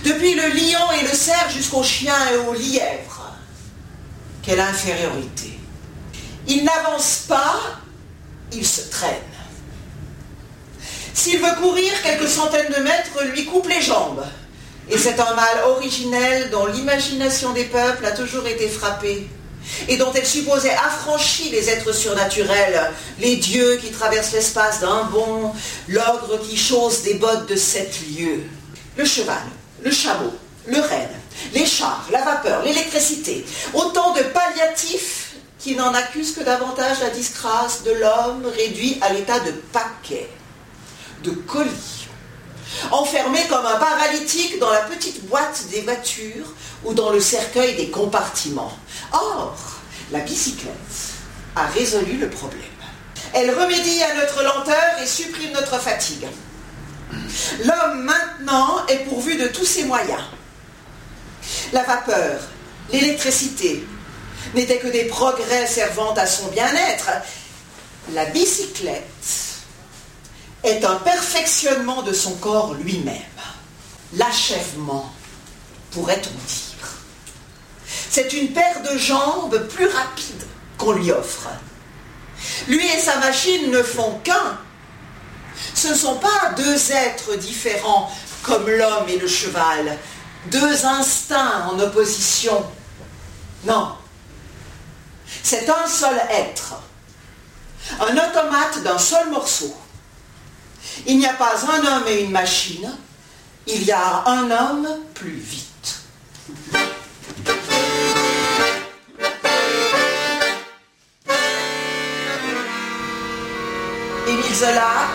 Depuis 0.04 0.36
le 0.36 0.48
lion 0.48 0.92
et 1.00 1.04
le 1.04 1.14
cerf 1.14 1.50
jusqu'au 1.50 1.84
chien 1.84 2.16
et 2.34 2.38
au 2.38 2.54
lièvre, 2.54 3.34
quelle 4.42 4.60
infériorité. 4.62 5.60
Il 6.48 6.64
n'avance 6.64 7.26
pas, 7.28 7.60
il 8.54 8.66
se 8.66 8.90
traîne. 8.90 9.27
S'il 11.18 11.40
veut 11.40 11.56
courir 11.60 11.92
quelques 12.04 12.30
centaines 12.30 12.72
de 12.72 12.84
mètres, 12.84 13.24
lui 13.34 13.44
coupe 13.46 13.68
les 13.68 13.82
jambes. 13.82 14.24
Et 14.88 15.00
c'est 15.00 15.20
un 15.20 15.34
mal 15.34 15.64
originel 15.66 16.52
dont 16.52 16.68
l'imagination 16.68 17.54
des 17.54 17.64
peuples 17.64 18.06
a 18.06 18.12
toujours 18.12 18.46
été 18.46 18.70
frappée 18.70 19.28
et 19.88 19.98
dont 19.98 20.14
elle 20.14 20.28
supposait 20.28 20.76
affranchir 20.76 21.52
les 21.52 21.72
êtres 21.72 21.92
surnaturels, 21.92 22.92
les 23.20 23.36
dieux 23.38 23.78
qui 23.78 23.90
traversent 23.90 24.34
l'espace 24.34 24.80
d'un 24.80 25.06
bond, 25.06 25.54
l'ogre 25.88 26.40
qui 26.48 26.56
chausse 26.56 27.02
des 27.02 27.16
bottes 27.16 27.50
de 27.50 27.56
sept 27.56 28.00
lieues. 28.16 28.44
Le 28.96 29.04
cheval, 29.04 29.42
le 29.82 29.90
chameau, 29.90 30.32
le 30.68 30.80
renne, 30.80 31.20
les 31.56 31.66
chars, 31.66 32.08
la 32.12 32.24
vapeur, 32.24 32.62
l'électricité, 32.62 33.44
autant 33.74 34.14
de 34.14 34.22
palliatifs 34.22 35.34
qui 35.58 35.76
n'en 35.76 35.96
accusent 35.96 36.36
que 36.36 36.44
davantage 36.44 37.00
la 37.02 37.10
disgrâce 37.10 37.82
de 37.82 37.92
l'homme 37.92 38.46
réduit 38.56 39.00
à 39.02 39.12
l'état 39.12 39.40
de 39.40 39.52
paquet, 39.74 40.30
de 41.24 41.32
colis 41.32 42.08
enfermé 42.92 43.40
comme 43.50 43.66
un 43.66 43.78
paralytique 43.78 44.60
dans 44.60 44.72
la 44.72 44.82
petite 44.82 45.26
boîte 45.26 45.66
des 45.72 45.82
voitures 45.82 46.54
ou 46.84 46.94
dans 46.94 47.12
le 47.12 47.20
cercueil 47.20 47.76
des 47.76 47.90
compartiments. 47.90 48.78
Or, 49.12 49.58
la 50.12 50.20
bicyclette 50.20 50.74
a 51.56 51.66
résolu 51.68 52.18
le 52.18 52.30
problème. 52.30 52.62
Elle 53.34 53.52
remédie 53.52 54.02
à 54.04 54.16
notre 54.16 54.44
lenteur 54.44 55.02
et 55.02 55.08
supprime 55.08 55.52
notre 55.52 55.80
fatigue. 55.80 56.28
L'homme 57.66 58.04
maintenant 58.04 58.86
est 58.88 59.06
pourvu 59.06 59.38
de 59.38 59.48
tous 59.48 59.66
ses 59.66 59.84
moyens. 59.84 60.24
La 61.74 61.84
vapeur, 61.84 62.40
l'électricité 62.92 63.86
n'étaient 64.54 64.80
que 64.80 64.88
des 64.88 65.06
progrès 65.06 65.68
servant 65.68 66.14
à 66.14 66.26
son 66.26 66.48
bien-être. 66.48 67.10
La 68.14 68.26
bicyclette 68.26 69.47
est 70.68 70.86
un 70.86 70.96
perfectionnement 70.96 72.02
de 72.02 72.14
son 72.14 72.34
corps 72.36 72.74
lui-même. 72.74 73.22
L'achèvement, 74.14 75.12
pourrait-on 75.92 76.30
dire. 76.30 76.68
C'est 78.10 78.34
une 78.34 78.52
paire 78.52 78.82
de 78.84 78.98
jambes 78.98 79.68
plus 79.70 79.88
rapide 79.88 80.44
qu'on 80.78 80.94
lui 80.94 81.12
offre. 81.12 81.50
Lui 82.68 82.86
et 82.86 83.00
sa 83.00 83.18
machine 83.18 83.72
ne 83.72 83.82
font 83.82 84.20
qu'un. 84.24 84.60
Ce 85.74 85.90
ne 85.90 85.96
sont 85.96 86.16
pas 86.18 86.54
deux 86.56 86.92
êtres 86.92 87.36
différents 87.38 88.12
comme 88.44 88.70
l'homme 88.70 89.10
et 89.10 89.18
le 89.18 89.28
cheval, 89.28 89.98
deux 90.46 90.86
instincts 90.86 91.68
en 91.70 91.80
opposition. 91.80 92.66
Non. 93.66 93.96
C'est 95.44 95.70
un 95.70 95.88
seul 95.88 96.18
être, 96.30 96.76
un 98.00 98.14
automate 98.16 98.82
d'un 98.84 98.98
seul 98.98 99.30
morceau. 99.30 99.76
Il 101.06 101.20
n'y 101.20 101.26
a 101.26 101.34
pas 101.34 101.54
un 101.72 101.86
homme 101.86 102.08
et 102.08 102.22
une 102.24 102.32
machine, 102.32 102.92
il 103.68 103.84
y 103.84 103.92
a 103.92 104.24
un 104.26 104.50
homme 104.50 104.88
plus 105.14 105.32
vite. 105.32 105.68
Émile 114.28 114.56
Zola, 114.56 115.08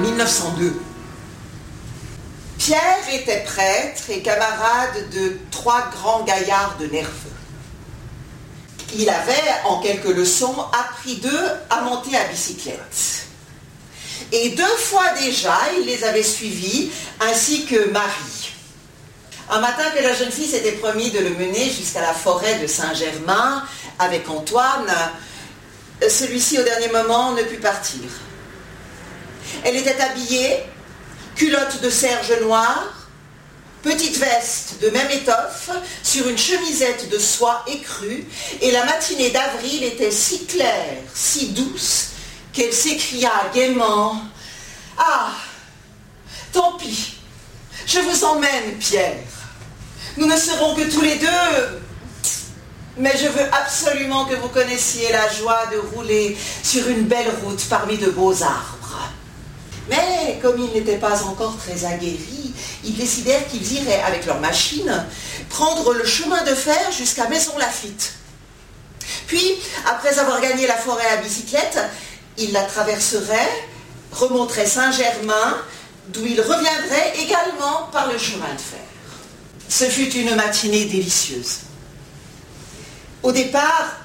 1902. 0.00 0.80
Pierre 2.58 2.80
était 3.12 3.44
prêtre 3.44 4.10
et 4.10 4.20
camarade 4.20 5.08
de 5.12 5.38
trois 5.50 5.88
grands 5.90 6.24
gaillards 6.24 6.76
de 6.78 6.86
nerveux. 6.86 7.12
Il 8.94 9.08
avait, 9.08 9.32
en 9.64 9.80
quelques 9.80 10.14
leçons, 10.14 10.54
appris 10.72 11.16
d'eux 11.16 11.46
à 11.70 11.82
monter 11.82 12.16
à 12.16 12.24
bicyclette. 12.24 13.27
Et 14.32 14.50
deux 14.50 14.64
fois 14.64 15.10
déjà, 15.20 15.58
il 15.78 15.86
les 15.86 16.04
avait 16.04 16.22
suivis, 16.22 16.90
ainsi 17.20 17.64
que 17.64 17.88
Marie. 17.88 18.52
Un 19.50 19.60
matin 19.60 19.84
que 19.96 20.02
la 20.02 20.14
jeune 20.14 20.30
fille 20.30 20.48
s'était 20.48 20.72
promis 20.72 21.10
de 21.10 21.20
le 21.20 21.30
mener 21.30 21.70
jusqu'à 21.70 22.02
la 22.02 22.12
forêt 22.12 22.58
de 22.58 22.66
Saint-Germain 22.66 23.64
avec 23.98 24.28
Antoine, 24.28 24.92
celui-ci 26.06 26.58
au 26.58 26.62
dernier 26.62 26.88
moment 26.88 27.32
ne 27.32 27.42
put 27.42 27.56
partir. 27.56 28.02
Elle 29.64 29.76
était 29.76 29.98
habillée, 29.98 30.58
culotte 31.34 31.80
de 31.80 31.88
serge 31.88 32.38
noire, 32.42 33.08
petite 33.82 34.18
veste 34.18 34.74
de 34.82 34.90
même 34.90 35.10
étoffe, 35.10 35.70
sur 36.02 36.28
une 36.28 36.36
chemisette 36.36 37.08
de 37.08 37.18
soie 37.18 37.64
écrue, 37.66 38.26
et 38.60 38.70
la 38.70 38.84
matinée 38.84 39.30
d'avril 39.30 39.82
était 39.84 40.10
si 40.10 40.44
claire, 40.44 40.98
si 41.14 41.48
douce, 41.48 42.08
qu'elle 42.52 42.72
s'écria 42.72 43.30
gaiement 43.54 44.20
Ah 44.96 45.30
Tant 46.52 46.72
pis, 46.72 47.14
je 47.86 47.98
vous 48.00 48.24
emmène, 48.24 48.76
Pierre. 48.78 49.16
Nous 50.16 50.26
ne 50.26 50.36
serons 50.36 50.74
que 50.74 50.90
tous 50.90 51.02
les 51.02 51.16
deux. 51.16 51.80
Mais 52.96 53.12
je 53.16 53.28
veux 53.28 53.46
absolument 53.52 54.24
que 54.24 54.34
vous 54.34 54.48
connaissiez 54.48 55.12
la 55.12 55.32
joie 55.32 55.66
de 55.72 55.78
rouler 55.94 56.36
sur 56.64 56.88
une 56.88 57.04
belle 57.04 57.30
route 57.44 57.64
parmi 57.68 57.96
de 57.96 58.10
beaux 58.10 58.42
arbres. 58.42 58.78
Mais 59.88 60.38
comme 60.42 60.58
ils 60.58 60.72
n'étaient 60.72 60.98
pas 60.98 61.22
encore 61.22 61.56
très 61.56 61.84
aguerris, 61.84 62.52
ils 62.84 62.96
décidèrent 62.96 63.46
qu'ils 63.46 63.72
iraient 63.72 64.02
avec 64.02 64.26
leur 64.26 64.40
machine 64.40 65.06
prendre 65.48 65.94
le 65.94 66.04
chemin 66.04 66.42
de 66.42 66.54
fer 66.54 66.90
jusqu'à 66.90 67.28
Maison 67.28 67.56
Lafitte. 67.58 68.14
Puis, 69.26 69.56
après 69.86 70.18
avoir 70.18 70.40
gagné 70.40 70.66
la 70.66 70.76
forêt 70.76 71.06
à 71.06 71.16
bicyclette, 71.18 71.78
il 72.38 72.52
la 72.52 72.62
traverserait, 72.62 73.66
remonterait 74.12 74.66
Saint-Germain, 74.66 75.58
d'où 76.08 76.24
il 76.24 76.40
reviendrait 76.40 77.14
également 77.18 77.88
par 77.92 78.10
le 78.10 78.18
chemin 78.18 78.52
de 78.54 78.60
fer. 78.60 78.80
Ce 79.68 79.84
fut 79.84 80.10
une 80.14 80.34
matinée 80.34 80.86
délicieuse. 80.86 81.58
Au 83.22 83.32
départ, 83.32 83.96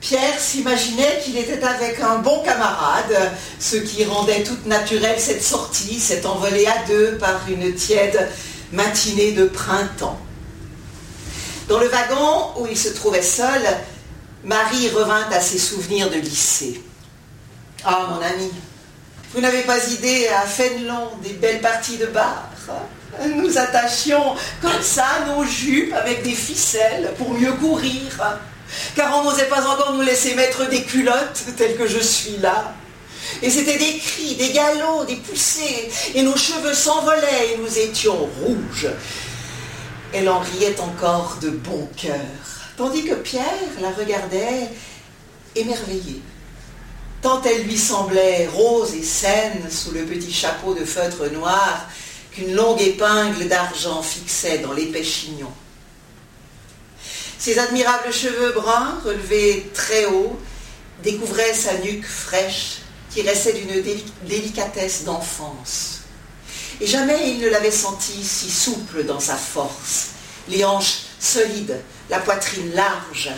Pierre 0.00 0.40
s'imaginait 0.40 1.20
qu'il 1.22 1.36
était 1.36 1.62
avec 1.62 2.00
un 2.00 2.16
bon 2.16 2.42
camarade, 2.42 3.32
ce 3.58 3.76
qui 3.76 4.04
rendait 4.04 4.42
toute 4.42 4.64
naturelle 4.64 5.20
cette 5.20 5.42
sortie, 5.42 6.00
cette 6.00 6.24
envolée 6.24 6.66
à 6.66 6.86
deux 6.88 7.18
par 7.18 7.40
une 7.48 7.74
tiède 7.74 8.30
matinée 8.72 9.32
de 9.32 9.44
printemps. 9.44 10.18
Dans 11.68 11.78
le 11.78 11.88
wagon 11.88 12.52
où 12.58 12.66
il 12.66 12.78
se 12.78 12.88
trouvait 12.88 13.22
seul, 13.22 13.62
Marie 14.42 14.88
revint 14.88 15.28
à 15.30 15.40
ses 15.40 15.58
souvenirs 15.58 16.08
de 16.08 16.16
lycée. 16.16 16.82
Ah, 17.84 18.08
mon 18.10 18.20
ami, 18.20 18.50
vous 19.32 19.40
n'avez 19.40 19.62
pas 19.62 19.88
idée 19.88 20.28
à 20.28 20.42
Fénelon 20.42 21.08
des 21.22 21.32
belles 21.32 21.60
parties 21.60 21.96
de 21.96 22.06
bar. 22.06 22.50
Nous 23.24 23.58
attachions 23.58 24.34
comme 24.60 24.82
ça 24.82 25.06
nos 25.28 25.44
jupes 25.44 25.94
avec 25.94 26.22
des 26.22 26.34
ficelles 26.34 27.12
pour 27.16 27.32
mieux 27.32 27.52
courir. 27.52 28.38
Car 28.94 29.18
on 29.18 29.24
n'osait 29.24 29.46
pas 29.46 29.66
encore 29.66 29.94
nous 29.94 30.02
laisser 30.02 30.34
mettre 30.34 30.68
des 30.68 30.82
culottes 30.82 31.42
telles 31.56 31.76
que 31.76 31.86
je 31.86 31.98
suis 31.98 32.36
là. 32.36 32.74
Et 33.42 33.50
c'était 33.50 33.78
des 33.78 33.98
cris, 33.98 34.34
des 34.36 34.52
galops, 34.52 35.06
des 35.06 35.16
poussées, 35.16 35.90
et 36.14 36.22
nos 36.22 36.36
cheveux 36.36 36.74
s'envolaient 36.74 37.54
et 37.54 37.58
nous 37.58 37.78
étions 37.78 38.28
rouges. 38.42 38.88
Elle 40.12 40.28
en 40.28 40.40
riait 40.40 40.78
encore 40.80 41.38
de 41.40 41.50
bon 41.50 41.88
cœur, 41.96 42.14
tandis 42.76 43.04
que 43.04 43.14
Pierre 43.14 43.44
la 43.80 43.90
regardait 43.90 44.68
émerveillé 45.54 46.22
tant 47.22 47.42
elle 47.42 47.64
lui 47.64 47.78
semblait 47.78 48.48
rose 48.48 48.94
et 48.94 49.02
saine 49.02 49.70
sous 49.70 49.92
le 49.92 50.04
petit 50.04 50.32
chapeau 50.32 50.74
de 50.74 50.84
feutre 50.84 51.30
noir 51.30 51.88
qu'une 52.32 52.54
longue 52.54 52.80
épingle 52.80 53.48
d'argent 53.48 54.02
fixait 54.02 54.58
dans 54.58 54.72
l'épais 54.72 55.04
chignon. 55.04 55.50
Ses 57.38 57.58
admirables 57.58 58.12
cheveux 58.12 58.52
bruns, 58.52 59.00
relevés 59.04 59.70
très 59.74 60.06
haut, 60.06 60.38
découvraient 61.02 61.54
sa 61.54 61.78
nuque 61.78 62.06
fraîche 62.06 62.78
qui 63.10 63.22
restait 63.22 63.54
d'une 63.54 63.82
délicatesse 64.26 65.04
d'enfance. 65.04 66.00
Et 66.80 66.86
jamais 66.86 67.30
il 67.30 67.40
ne 67.40 67.48
l'avait 67.48 67.70
sentie 67.70 68.22
si 68.22 68.50
souple 68.50 69.04
dans 69.04 69.20
sa 69.20 69.36
force, 69.36 70.10
les 70.48 70.64
hanches 70.64 71.02
solides, 71.18 71.80
la 72.08 72.20
poitrine 72.20 72.72
large, 72.72 73.30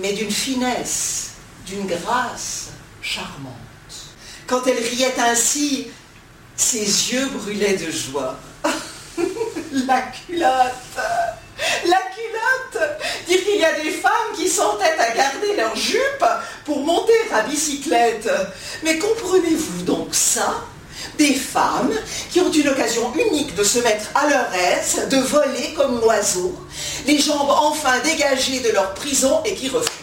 mais 0.00 0.12
d'une 0.12 0.30
finesse, 0.30 1.30
d'une 1.66 1.86
grâce 1.86 2.69
charmante. 3.10 3.54
Quand 4.46 4.66
elle 4.66 4.78
riait 4.78 5.14
ainsi, 5.18 5.88
Ses 6.56 7.12
yeux 7.12 7.26
brûlaient 7.26 7.76
de 7.76 7.90
joie. 7.90 8.36
la 9.86 10.02
culotte 10.02 10.98
La 11.86 12.02
culotte 12.14 12.98
Dire 13.26 13.44
qu'il 13.44 13.60
y 13.60 13.64
a 13.64 13.80
des 13.80 13.90
femmes 13.90 14.32
qui 14.36 14.46
s'entêtent 14.48 15.00
à 15.00 15.10
garder 15.16 15.56
leur 15.56 15.74
jupe 15.74 16.24
pour 16.64 16.80
monter 16.80 17.14
à 17.32 17.42
bicyclette. 17.42 18.30
Mais 18.84 18.98
comprenez-vous 18.98 19.82
donc 19.82 20.14
ça? 20.14 20.64
Des 21.16 21.34
femmes 21.34 21.92
qui 22.30 22.40
ont 22.40 22.52
une 22.52 22.68
occasion 22.68 23.12
unique 23.14 23.54
de 23.54 23.64
se 23.64 23.78
mettre 23.78 24.06
à 24.14 24.28
leur 24.28 24.54
aise, 24.54 25.08
de 25.08 25.16
voler 25.16 25.72
comme 25.74 25.98
l'oiseau, 26.00 26.54
les 27.06 27.18
jambes 27.18 27.50
enfin 27.50 27.98
dégagées 28.00 28.60
de 28.60 28.70
leur 28.70 28.94
prison 28.94 29.42
et 29.44 29.54
qui 29.54 29.68
refusent. 29.68 29.99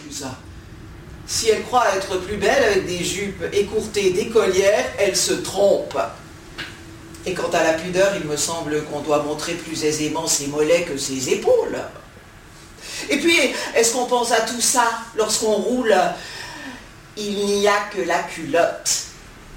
Si 1.28 1.50
elles 1.50 1.62
croient 1.62 1.94
être 1.94 2.16
plus 2.16 2.38
belles 2.38 2.64
avec 2.64 2.86
des 2.86 3.04
jupes 3.04 3.44
écourtées 3.52 4.10
d'écolières, 4.12 4.86
elles 4.98 5.14
se 5.14 5.34
trompent. 5.34 6.00
Et 7.26 7.34
quant 7.34 7.50
à 7.50 7.62
la 7.62 7.74
pudeur, 7.74 8.14
il 8.16 8.26
me 8.26 8.38
semble 8.38 8.82
qu'on 8.84 9.00
doit 9.00 9.22
montrer 9.22 9.52
plus 9.52 9.84
aisément 9.84 10.26
ses 10.26 10.46
mollets 10.46 10.84
que 10.84 10.96
ses 10.96 11.28
épaules. 11.28 11.78
Et 13.10 13.18
puis, 13.18 13.38
est-ce 13.76 13.92
qu'on 13.92 14.06
pense 14.06 14.32
à 14.32 14.40
tout 14.40 14.62
ça 14.62 14.84
lorsqu'on 15.16 15.52
roule? 15.52 15.94
Il 17.18 17.44
n'y 17.44 17.68
a 17.68 17.78
que 17.94 18.00
la 18.00 18.20
culotte. 18.20 19.02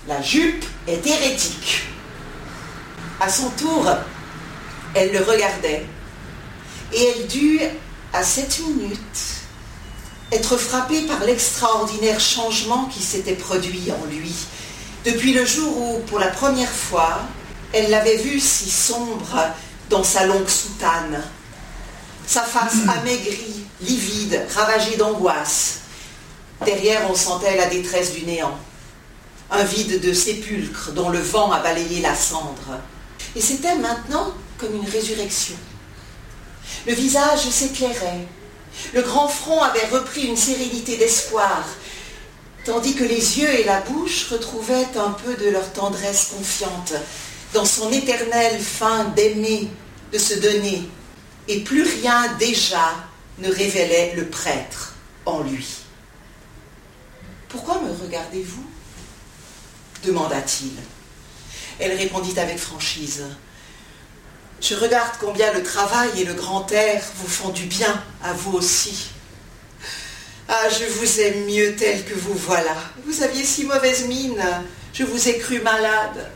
La 0.09 0.21
jupe 0.21 0.65
est 0.87 1.07
hérétique. 1.07 1.83
À 3.21 3.29
son 3.29 3.49
tour, 3.51 3.89
elle 4.93 5.13
le 5.13 5.23
regardait. 5.23 5.85
Et 6.91 7.01
elle 7.01 7.27
dut, 7.27 7.61
à 8.11 8.23
cette 8.23 8.59
minute, 8.59 9.40
être 10.31 10.57
frappée 10.57 11.01
par 11.01 11.23
l'extraordinaire 11.25 12.19
changement 12.19 12.85
qui 12.85 13.01
s'était 13.01 13.33
produit 13.33 13.91
en 13.91 14.05
lui 14.05 14.33
depuis 15.03 15.33
le 15.33 15.45
jour 15.45 15.75
où, 15.77 15.99
pour 16.07 16.19
la 16.19 16.27
première 16.27 16.69
fois, 16.69 17.21
elle 17.73 17.89
l'avait 17.89 18.17
vu 18.17 18.39
si 18.39 18.69
sombre 18.69 19.35
dans 19.89 20.03
sa 20.03 20.25
longue 20.25 20.47
soutane. 20.47 21.23
Sa 22.27 22.43
face 22.43 22.87
amaigrie, 22.87 23.63
livide, 23.81 24.45
ravagée 24.55 24.97
d'angoisse. 24.97 25.79
Derrière, 26.63 27.09
on 27.09 27.15
sentait 27.15 27.57
la 27.57 27.65
détresse 27.65 28.13
du 28.13 28.25
néant. 28.25 28.57
Un 29.49 29.63
vide 29.63 29.99
de 30.01 30.13
sépulcre 30.13 30.91
dont 30.91 31.09
le 31.09 31.19
vent 31.19 31.51
a 31.51 31.59
balayé 31.59 32.01
la 32.01 32.15
cendre. 32.15 32.79
Et 33.35 33.41
c'était 33.41 33.75
maintenant 33.75 34.33
comme 34.59 34.75
une 34.75 34.87
résurrection. 34.87 35.55
Le 36.85 36.93
visage 36.93 37.49
s'éclairait. 37.49 38.27
Le 38.93 39.01
grand 39.01 39.27
front 39.27 39.61
avait 39.61 39.87
repris 39.87 40.23
une 40.23 40.37
sérénité 40.37 40.97
d'espoir, 40.97 41.65
tandis 42.65 42.95
que 42.95 43.03
les 43.03 43.39
yeux 43.39 43.59
et 43.59 43.63
la 43.63 43.81
bouche 43.81 44.27
retrouvaient 44.29 44.97
un 44.97 45.11
peu 45.11 45.35
de 45.35 45.49
leur 45.49 45.71
tendresse 45.73 46.31
confiante, 46.35 46.93
dans 47.53 47.65
son 47.65 47.91
éternelle 47.91 48.59
fin 48.59 49.05
d'aimer, 49.05 49.67
de 50.11 50.17
se 50.17 50.35
donner, 50.35 50.83
et 51.47 51.59
plus 51.61 51.83
rien 51.83 52.33
déjà 52.39 52.93
ne 53.39 53.49
révélait 53.51 54.13
le 54.15 54.27
prêtre 54.27 54.93
en 55.25 55.41
lui. 55.41 55.67
Pourquoi 57.49 57.81
me 57.81 57.91
regardez-vous? 57.91 58.65
demanda-t-il. 60.03 60.71
Elle 61.79 61.97
répondit 61.97 62.37
avec 62.39 62.57
franchise. 62.57 63.23
Je 64.61 64.75
regarde 64.75 65.13
combien 65.19 65.51
le 65.53 65.63
travail 65.63 66.09
et 66.17 66.23
le 66.23 66.35
grand 66.35 66.71
air 66.71 67.01
vous 67.15 67.27
font 67.27 67.49
du 67.49 67.63
bien, 67.63 68.03
à 68.23 68.31
vous 68.33 68.53
aussi. 68.53 69.09
Ah, 70.47 70.69
je 70.69 70.85
vous 70.85 71.19
aime 71.19 71.45
mieux 71.45 71.75
tel 71.75 72.05
que 72.05 72.13
vous 72.13 72.35
voilà. 72.35 72.75
Vous 73.03 73.23
aviez 73.23 73.43
si 73.43 73.65
mauvaise 73.65 74.05
mine, 74.05 74.43
je 74.93 75.03
vous 75.03 75.27
ai 75.27 75.39
cru 75.39 75.61
malade. 75.61 76.29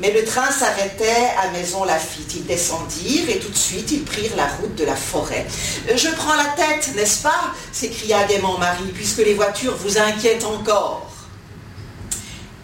Mais 0.00 0.10
le 0.10 0.24
train 0.24 0.50
s'arrêtait 0.50 1.30
à 1.40 1.50
Maison 1.52 1.84
Lafitte. 1.84 2.34
Ils 2.34 2.46
descendirent 2.46 3.30
et 3.30 3.38
tout 3.38 3.50
de 3.50 3.56
suite 3.56 3.92
ils 3.92 4.02
prirent 4.02 4.34
la 4.34 4.48
route 4.48 4.74
de 4.74 4.84
la 4.84 4.96
forêt. 4.96 5.46
Je 5.94 6.08
prends 6.08 6.34
la 6.34 6.46
tête, 6.56 6.92
n'est-ce 6.96 7.22
pas? 7.22 7.54
s'écria 7.70 8.24
gaiement 8.24 8.58
Marie, 8.58 8.90
puisque 8.92 9.18
les 9.18 9.34
voitures 9.34 9.76
vous 9.76 9.96
inquiètent 9.96 10.44
encore. 10.44 11.08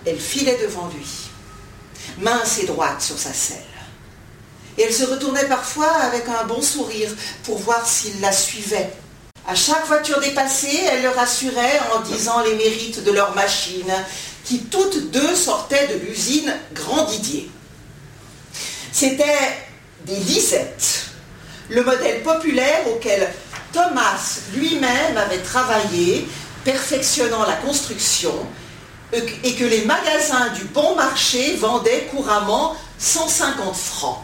Elle 0.05 0.19
filait 0.19 0.59
devant 0.61 0.89
lui, 0.89 1.07
mince 2.19 2.59
et 2.59 2.67
droite 2.67 3.01
sur 3.01 3.17
sa 3.17 3.33
selle. 3.33 3.70
Et 4.79 4.83
elle 4.83 4.95
se 4.95 5.05
retournait 5.05 5.47
parfois 5.47 5.91
avec 5.91 6.25
un 6.29 6.45
bon 6.47 6.63
sourire 6.63 7.11
pour 7.45 7.59
voir 7.59 7.87
s'il 7.87 8.21
la 8.21 8.33
suivait. 8.33 8.93
À 9.47 9.55
chaque 9.55 9.87
voiture 9.87 10.21
dépassée, 10.21 10.81
elle 10.91 11.03
le 11.03 11.09
rassurait 11.09 11.81
en 11.95 12.01
disant 12.01 12.41
les 12.43 12.55
mérites 12.55 13.03
de 13.03 13.11
leur 13.11 13.35
machine, 13.35 13.93
qui 14.45 14.61
toutes 14.61 15.11
deux 15.11 15.35
sortaient 15.35 15.89
de 15.89 16.07
l'usine 16.07 16.55
Grand 16.75 17.05
Didier. 17.05 17.51
C'était 18.93 19.25
des 20.07 20.17
lisettes, 20.17 21.07
le 21.69 21.83
modèle 21.83 22.23
populaire 22.23 22.89
auquel 22.89 23.33
Thomas 23.73 24.41
lui-même 24.55 25.17
avait 25.17 25.43
travaillé, 25.43 26.29
perfectionnant 26.65 27.45
la 27.45 27.55
construction, 27.57 28.35
et 29.13 29.55
que 29.55 29.65
les 29.65 29.85
magasins 29.85 30.51
du 30.55 30.65
bon 30.65 30.95
marché 30.95 31.57
vendaient 31.57 32.09
couramment 32.11 32.77
150 32.99 33.75
francs. 33.75 34.19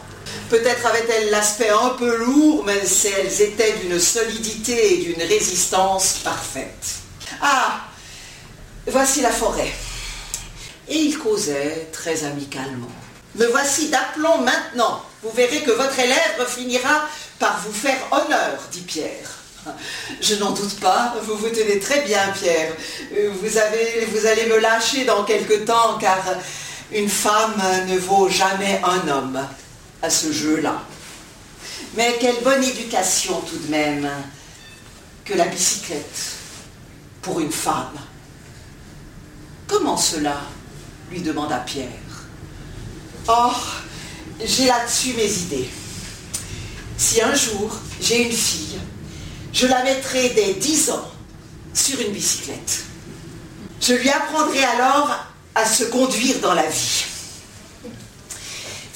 Peut-être 0.49 0.85
avaient-elles 0.85 1.29
l'aspect 1.29 1.69
un 1.69 1.89
peu 1.89 2.15
lourd, 2.17 2.63
mais 2.65 2.77
elles 2.77 3.41
étaient 3.41 3.73
d'une 3.83 3.99
solidité 3.99 4.93
et 4.93 4.97
d'une 4.97 5.21
résistance 5.21 6.19
parfaite. 6.23 6.85
Ah, 7.41 7.81
voici 8.87 9.21
la 9.21 9.31
forêt. 9.31 9.73
Et 10.87 10.95
il 10.95 11.17
causait 11.17 11.89
très 11.91 12.23
amicalement. 12.23 12.87
Me 13.35 13.45
voici 13.47 13.89
d'aplomb 13.89 14.39
maintenant. 14.39 15.03
Vous 15.21 15.31
verrez 15.31 15.61
que 15.63 15.71
votre 15.71 15.99
élève 15.99 16.45
finira 16.47 17.07
par 17.39 17.59
vous 17.65 17.73
faire 17.73 17.99
honneur, 18.11 18.57
dit 18.71 18.81
Pierre. 18.81 19.29
Je 20.21 20.35
n'en 20.35 20.51
doute 20.51 20.79
pas, 20.79 21.13
vous 21.23 21.35
vous 21.35 21.49
tenez 21.49 21.79
très 21.79 22.01
bien, 22.01 22.21
Pierre. 22.39 22.71
Vous, 23.11 23.37
vous 23.39 24.25
allez 24.27 24.45
me 24.45 24.59
lâcher 24.59 25.03
dans 25.03 25.25
quelque 25.25 25.65
temps, 25.65 25.97
car 25.99 26.23
une 26.93 27.09
femme 27.09 27.61
ne 27.87 27.97
vaut 27.97 28.29
jamais 28.29 28.81
un 28.83 29.09
homme 29.09 29.45
à 30.01 30.09
ce 30.09 30.31
jeu-là. 30.31 30.83
Mais 31.95 32.17
quelle 32.19 32.43
bonne 32.43 32.63
éducation 32.63 33.39
tout 33.41 33.57
de 33.57 33.71
même 33.71 34.09
que 35.25 35.33
la 35.33 35.45
bicyclette 35.45 36.37
pour 37.21 37.39
une 37.39 37.51
femme. 37.51 37.97
Comment 39.67 39.97
cela 39.97 40.37
lui 41.11 41.21
demanda 41.21 41.57
Pierre. 41.57 41.89
Oh, 43.27 43.51
j'ai 44.43 44.67
là-dessus 44.67 45.13
mes 45.13 45.31
idées. 45.31 45.69
Si 46.97 47.21
un 47.21 47.35
jour 47.35 47.77
j'ai 47.99 48.23
une 48.23 48.31
fille, 48.31 48.79
je 49.51 49.67
la 49.67 49.83
mettrai 49.83 50.29
dès 50.29 50.53
10 50.53 50.91
ans 50.91 51.11
sur 51.73 51.99
une 51.99 52.13
bicyclette. 52.13 52.85
Je 53.81 53.93
lui 53.93 54.09
apprendrai 54.09 54.63
alors 54.63 55.25
à 55.55 55.65
se 55.65 55.83
conduire 55.85 56.39
dans 56.39 56.53
la 56.53 56.67
vie. 56.67 57.05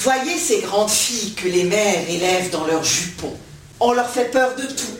Voyez 0.03 0.39
ces 0.39 0.61
grandes 0.61 0.89
filles 0.89 1.35
que 1.35 1.47
les 1.47 1.63
mères 1.63 2.09
élèvent 2.09 2.49
dans 2.49 2.65
leurs 2.65 2.83
jupons. 2.83 3.37
On 3.79 3.93
leur 3.93 4.09
fait 4.09 4.31
peur 4.31 4.55
de 4.55 4.63
tout. 4.63 4.97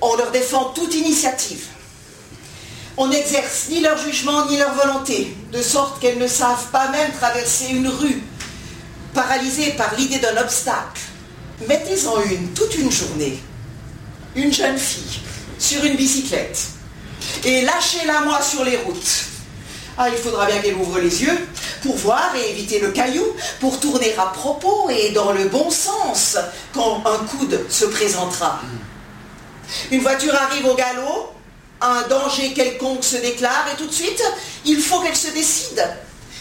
On 0.00 0.14
leur 0.14 0.30
défend 0.30 0.66
toute 0.66 0.94
initiative. 0.94 1.64
On 2.96 3.08
n'exerce 3.08 3.66
ni 3.68 3.80
leur 3.80 3.98
jugement 3.98 4.46
ni 4.46 4.56
leur 4.56 4.72
volonté, 4.74 5.36
de 5.52 5.60
sorte 5.60 6.00
qu'elles 6.00 6.20
ne 6.20 6.28
savent 6.28 6.70
pas 6.70 6.88
même 6.90 7.10
traverser 7.14 7.70
une 7.70 7.88
rue, 7.88 8.22
paralysées 9.12 9.72
par 9.72 9.96
l'idée 9.96 10.20
d'un 10.20 10.36
obstacle. 10.36 11.02
Mettez-en 11.66 12.22
une 12.30 12.52
toute 12.52 12.76
une 12.76 12.92
journée, 12.92 13.40
une 14.36 14.52
jeune 14.52 14.78
fille, 14.78 15.20
sur 15.58 15.84
une 15.84 15.96
bicyclette, 15.96 16.60
et 17.44 17.62
lâchez-la 17.62 18.20
moi 18.20 18.40
sur 18.40 18.62
les 18.62 18.76
routes. 18.76 19.24
Ah, 19.98 20.10
il 20.10 20.16
faudra 20.16 20.44
bien 20.44 20.58
qu'elle 20.58 20.74
ouvre 20.74 20.98
les 20.98 21.22
yeux 21.22 21.48
pour 21.82 21.96
voir 21.96 22.34
et 22.36 22.50
éviter 22.50 22.80
le 22.80 22.90
caillou, 22.90 23.24
pour 23.60 23.80
tourner 23.80 24.14
à 24.18 24.26
propos 24.26 24.90
et 24.90 25.10
dans 25.10 25.32
le 25.32 25.48
bon 25.48 25.70
sens 25.70 26.36
quand 26.74 27.02
un 27.06 27.24
coude 27.24 27.64
se 27.70 27.86
présentera. 27.86 28.60
Une 29.90 30.02
voiture 30.02 30.34
arrive 30.34 30.66
au 30.66 30.74
galop, 30.74 31.32
un 31.80 32.02
danger 32.08 32.52
quelconque 32.52 33.04
se 33.04 33.16
déclare 33.16 33.66
et 33.72 33.76
tout 33.76 33.86
de 33.86 33.92
suite, 33.92 34.22
il 34.66 34.80
faut 34.80 35.00
qu'elle 35.00 35.16
se 35.16 35.30
décide, 35.30 35.82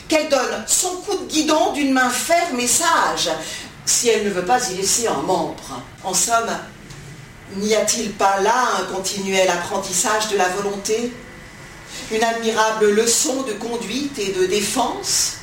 qu'elle 0.10 0.28
donne 0.28 0.64
son 0.68 0.90
coup 0.98 1.18
de 1.18 1.26
guidon 1.26 1.72
d'une 1.72 1.94
main 1.94 2.10
ferme 2.10 2.60
et 2.60 2.68
sage, 2.68 3.30
si 3.86 4.10
elle 4.10 4.26
ne 4.26 4.32
veut 4.32 4.46
pas 4.46 4.70
y 4.70 4.76
laisser 4.76 5.08
un 5.08 5.22
membre. 5.22 5.82
En 6.04 6.14
somme, 6.14 6.52
n'y 7.56 7.74
a-t-il 7.74 8.12
pas 8.12 8.42
là 8.42 8.68
un 8.82 8.94
continuel 8.94 9.50
apprentissage 9.50 10.28
de 10.28 10.38
la 10.38 10.50
volonté? 10.50 11.14
Une 12.12 12.24
admirable 12.24 12.92
leçon 12.92 13.44
de 13.44 13.54
conduite 13.54 14.18
et 14.20 14.32
de 14.32 14.46
défense 14.46 15.38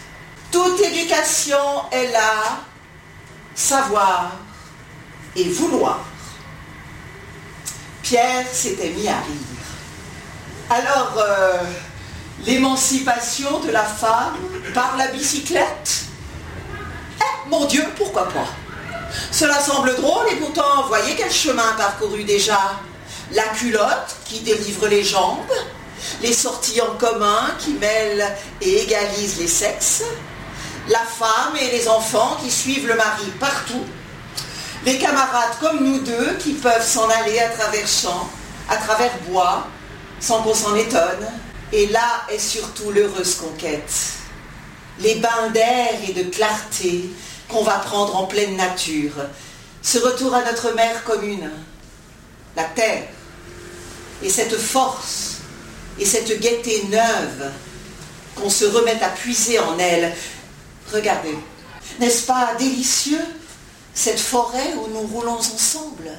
Toute 0.50 0.80
éducation 0.80 1.58
est 1.90 2.12
là, 2.12 2.60
savoir 3.54 4.32
et 5.34 5.48
vouloir. 5.48 6.00
Pierre 8.02 8.46
s'était 8.52 8.90
mis 8.90 9.08
à 9.08 9.16
rire. 9.16 10.70
Alors, 10.70 11.14
euh, 11.18 11.64
L'émancipation 12.44 13.60
de 13.60 13.70
la 13.70 13.84
femme 13.84 14.36
par 14.74 14.96
la 14.96 15.06
bicyclette? 15.08 16.06
Eh, 17.20 17.48
mon 17.48 17.66
Dieu, 17.66 17.84
pourquoi 17.96 18.28
pas? 18.28 18.48
Cela 19.30 19.60
semble 19.60 19.94
drôle 19.94 20.26
et 20.32 20.36
pourtant, 20.36 20.86
voyez 20.88 21.14
quel 21.16 21.30
chemin 21.30 21.72
parcouru 21.76 22.24
déjà. 22.24 22.58
La 23.32 23.44
culotte 23.44 24.16
qui 24.24 24.40
délivre 24.40 24.88
les 24.88 25.04
jambes, 25.04 25.52
les 26.22 26.32
sorties 26.32 26.80
en 26.80 26.94
commun 26.96 27.54
qui 27.58 27.74
mêlent 27.74 28.26
et 28.60 28.82
égalisent 28.82 29.38
les 29.38 29.48
sexes, 29.48 30.02
la 30.88 31.00
femme 31.00 31.56
et 31.60 31.70
les 31.70 31.88
enfants 31.88 32.36
qui 32.42 32.50
suivent 32.50 32.86
le 32.86 32.96
mari 32.96 33.26
partout, 33.38 33.84
les 34.84 34.98
camarades 34.98 35.56
comme 35.60 35.84
nous 35.84 36.00
deux 36.00 36.34
qui 36.40 36.54
peuvent 36.54 36.86
s'en 36.86 37.08
aller 37.08 37.38
à 37.38 37.48
travers 37.50 37.86
champs, 37.86 38.28
à 38.68 38.76
travers 38.76 39.12
bois, 39.28 39.66
sans 40.20 40.42
qu'on 40.42 40.54
s'en 40.54 40.74
étonne. 40.74 41.26
Et 41.72 41.86
là 41.86 42.26
est 42.30 42.38
surtout 42.38 42.90
l'heureuse 42.90 43.36
conquête. 43.36 43.92
Les 45.00 45.16
bains 45.16 45.50
d'air 45.54 45.90
et 46.06 46.12
de 46.12 46.24
clarté 46.30 47.10
qu'on 47.48 47.62
va 47.62 47.78
prendre 47.78 48.16
en 48.16 48.26
pleine 48.26 48.56
nature. 48.56 49.12
Ce 49.82 49.98
retour 49.98 50.34
à 50.34 50.42
notre 50.42 50.74
mère 50.74 51.02
commune, 51.04 51.50
la 52.56 52.64
terre, 52.64 53.08
et 54.22 54.28
cette 54.28 54.56
force 54.56 55.21
et 55.98 56.04
cette 56.04 56.40
gaieté 56.40 56.84
neuve 56.88 57.52
qu'on 58.34 58.50
se 58.50 58.64
remette 58.64 59.02
à 59.02 59.10
puiser 59.10 59.58
en 59.58 59.78
elle. 59.78 60.14
Regardez, 60.92 61.36
n'est-ce 62.00 62.26
pas 62.26 62.54
délicieux 62.58 63.24
cette 63.94 64.20
forêt 64.20 64.74
où 64.74 64.88
nous 64.88 65.06
roulons 65.06 65.38
ensemble? 65.38 66.10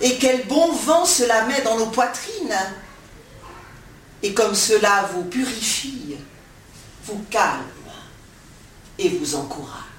Et 0.00 0.16
quel 0.16 0.46
bon 0.46 0.72
vent 0.72 1.04
cela 1.04 1.44
met 1.44 1.60
dans 1.62 1.78
nos 1.78 1.86
poitrines 1.86 2.56
Et 4.22 4.32
comme 4.32 4.54
cela 4.54 5.10
vous 5.12 5.24
purifie, 5.24 6.16
vous 7.04 7.24
calme 7.30 7.64
et 8.98 9.08
vous 9.10 9.34
encourage. 9.34 9.89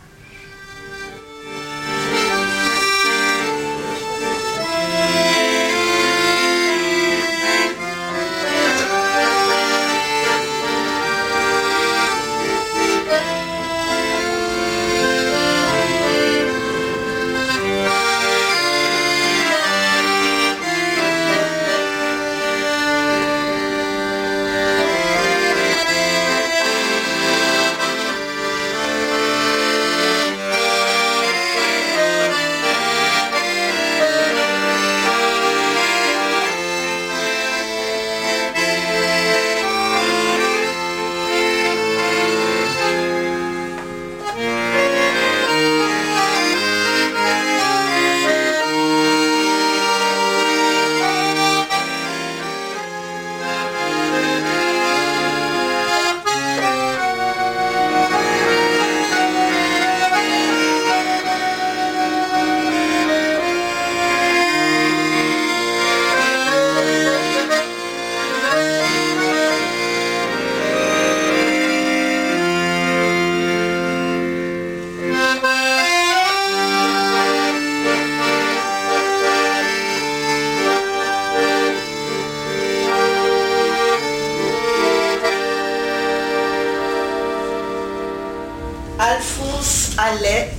Alphonse 89.22 89.92
Allais, 90.00 90.50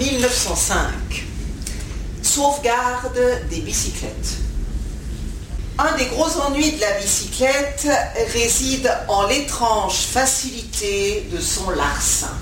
1905. 0.00 1.26
Sauvegarde 2.22 3.20
des 3.50 3.60
bicyclettes. 3.60 4.38
Un 5.78 5.94
des 5.98 6.06
gros 6.06 6.40
ennuis 6.40 6.72
de 6.72 6.80
la 6.80 6.92
bicyclette 6.92 7.86
réside 8.32 8.90
en 9.08 9.26
l'étrange 9.26 9.94
facilité 9.94 11.28
de 11.30 11.38
son 11.38 11.68
larcin. 11.68 12.32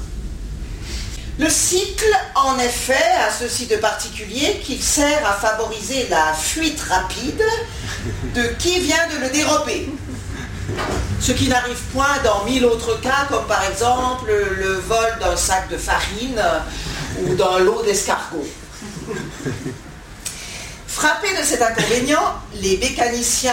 Le 1.40 1.50
cycle, 1.50 2.16
en 2.36 2.56
effet, 2.60 2.94
a 3.26 3.32
ceci 3.32 3.66
de 3.66 3.76
particulier 3.78 4.60
qu'il 4.64 4.80
sert 4.80 5.28
à 5.28 5.32
favoriser 5.32 6.06
la 6.10 6.32
fuite 6.32 6.80
rapide 6.80 7.42
de 8.36 8.42
qui 8.60 8.78
vient 8.78 9.08
de 9.12 9.24
le 9.24 9.30
dérober. 9.30 9.88
Ce 11.20 11.32
qui 11.32 11.48
n'arrive 11.48 11.80
point 11.92 12.18
dans 12.24 12.44
mille 12.44 12.64
autres 12.64 13.00
cas, 13.00 13.26
comme 13.28 13.46
par 13.46 13.64
exemple 13.64 14.30
le 14.30 14.72
vol 14.74 15.18
d'un 15.20 15.36
sac 15.36 15.68
de 15.68 15.76
farine 15.76 16.42
ou 17.20 17.34
d'un 17.34 17.58
lot 17.60 17.82
d'escargots. 17.82 18.48
Frappés 20.86 21.34
de 21.40 21.42
cet 21.42 21.62
inconvénient, 21.62 22.34
les 22.56 22.76
mécaniciens 22.76 23.52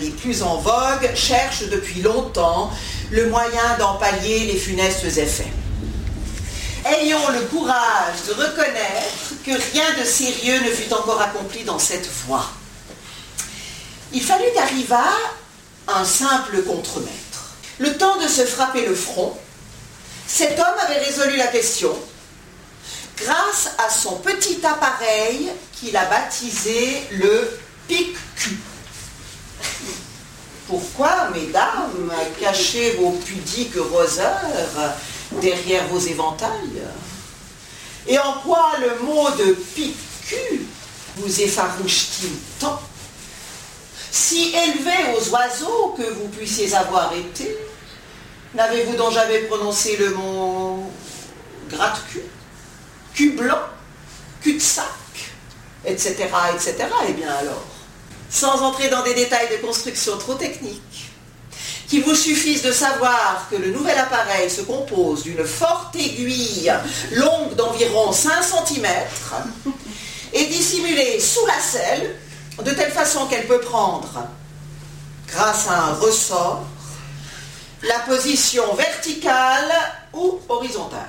les 0.00 0.10
plus 0.10 0.42
en 0.42 0.56
vogue 0.56 1.08
cherchent 1.14 1.68
depuis 1.68 2.02
longtemps 2.02 2.70
le 3.10 3.28
moyen 3.28 3.76
d'en 3.78 3.94
pallier 3.94 4.46
les 4.46 4.56
funestes 4.56 5.04
effets. 5.04 5.52
Ayons 6.84 7.28
le 7.32 7.42
courage 7.42 8.24
de 8.26 8.32
reconnaître 8.32 9.34
que 9.46 9.52
rien 9.72 9.84
de 10.00 10.04
sérieux 10.04 10.58
ne 10.60 10.70
fut 10.70 10.92
encore 10.92 11.20
accompli 11.20 11.62
dans 11.64 11.78
cette 11.78 12.08
voie. 12.26 12.50
Il 14.12 14.22
fallut 14.22 14.52
qu'arrivât 14.54 15.14
un 15.96 16.04
simple 16.04 16.62
contremaître. 16.62 17.54
Le 17.78 17.96
temps 17.96 18.18
de 18.18 18.28
se 18.28 18.44
frapper 18.44 18.86
le 18.86 18.94
front, 18.94 19.36
cet 20.26 20.58
homme 20.58 20.78
avait 20.86 20.98
résolu 20.98 21.36
la 21.36 21.48
question 21.48 21.96
grâce 23.16 23.70
à 23.78 23.90
son 23.90 24.16
petit 24.16 24.60
appareil 24.64 25.50
qu'il 25.72 25.96
a 25.96 26.04
baptisé 26.06 27.02
le 27.12 27.58
pic-cul. 27.88 28.58
Pourquoi, 30.68 31.30
mesdames, 31.34 32.12
cachez 32.40 32.92
vos 32.92 33.10
pudiques 33.10 33.76
roseurs 33.92 34.94
derrière 35.40 35.86
vos 35.88 35.98
éventails? 35.98 36.82
Et 38.06 38.18
en 38.18 38.34
quoi 38.44 38.72
le 38.80 39.04
mot 39.04 39.30
de 39.30 39.52
pic-cul 39.52 40.66
vous 41.16 41.40
effarouche-t-il 41.40 42.30
tant? 42.60 42.80
Si 44.10 44.54
élevé 44.54 45.16
aux 45.16 45.28
oiseaux 45.30 45.94
que 45.96 46.02
vous 46.02 46.28
puissiez 46.28 46.74
avoir 46.74 47.12
été, 47.12 47.56
n'avez-vous 48.54 48.96
donc 48.96 49.12
jamais 49.12 49.38
prononcé 49.40 49.96
le 49.96 50.10
mot 50.10 50.90
gratte-cul 51.68 52.22
cul 53.14 53.30
blanc, 53.30 53.58
cul-de-sac, 54.42 54.84
etc., 55.84 56.16
etc. 56.54 56.74
Eh 57.08 57.12
bien 57.12 57.30
alors, 57.30 57.64
sans 58.28 58.62
entrer 58.62 58.88
dans 58.88 59.02
des 59.02 59.14
détails 59.14 59.48
de 59.50 59.66
construction 59.66 60.16
trop 60.16 60.34
techniques, 60.34 61.10
qu'il 61.88 62.04
vous 62.04 62.14
suffise 62.14 62.62
de 62.62 62.70
savoir 62.70 63.48
que 63.50 63.56
le 63.56 63.72
nouvel 63.72 63.98
appareil 63.98 64.48
se 64.48 64.60
compose 64.60 65.24
d'une 65.24 65.44
forte 65.44 65.96
aiguille 65.96 66.72
longue 67.12 67.54
d'environ 67.56 68.12
5 68.12 68.30
cm 68.42 68.86
et 70.32 70.44
dissimulée 70.46 71.18
sous 71.18 71.44
la 71.46 71.58
selle 71.58 72.16
de 72.64 72.70
telle 72.72 72.92
façon 72.92 73.26
qu'elle 73.26 73.46
peut 73.46 73.60
prendre, 73.60 74.26
grâce 75.28 75.68
à 75.68 75.84
un 75.84 75.94
ressort, 75.94 76.64
la 77.82 77.98
position 78.00 78.74
verticale 78.74 79.72
ou 80.12 80.40
horizontale. 80.48 81.08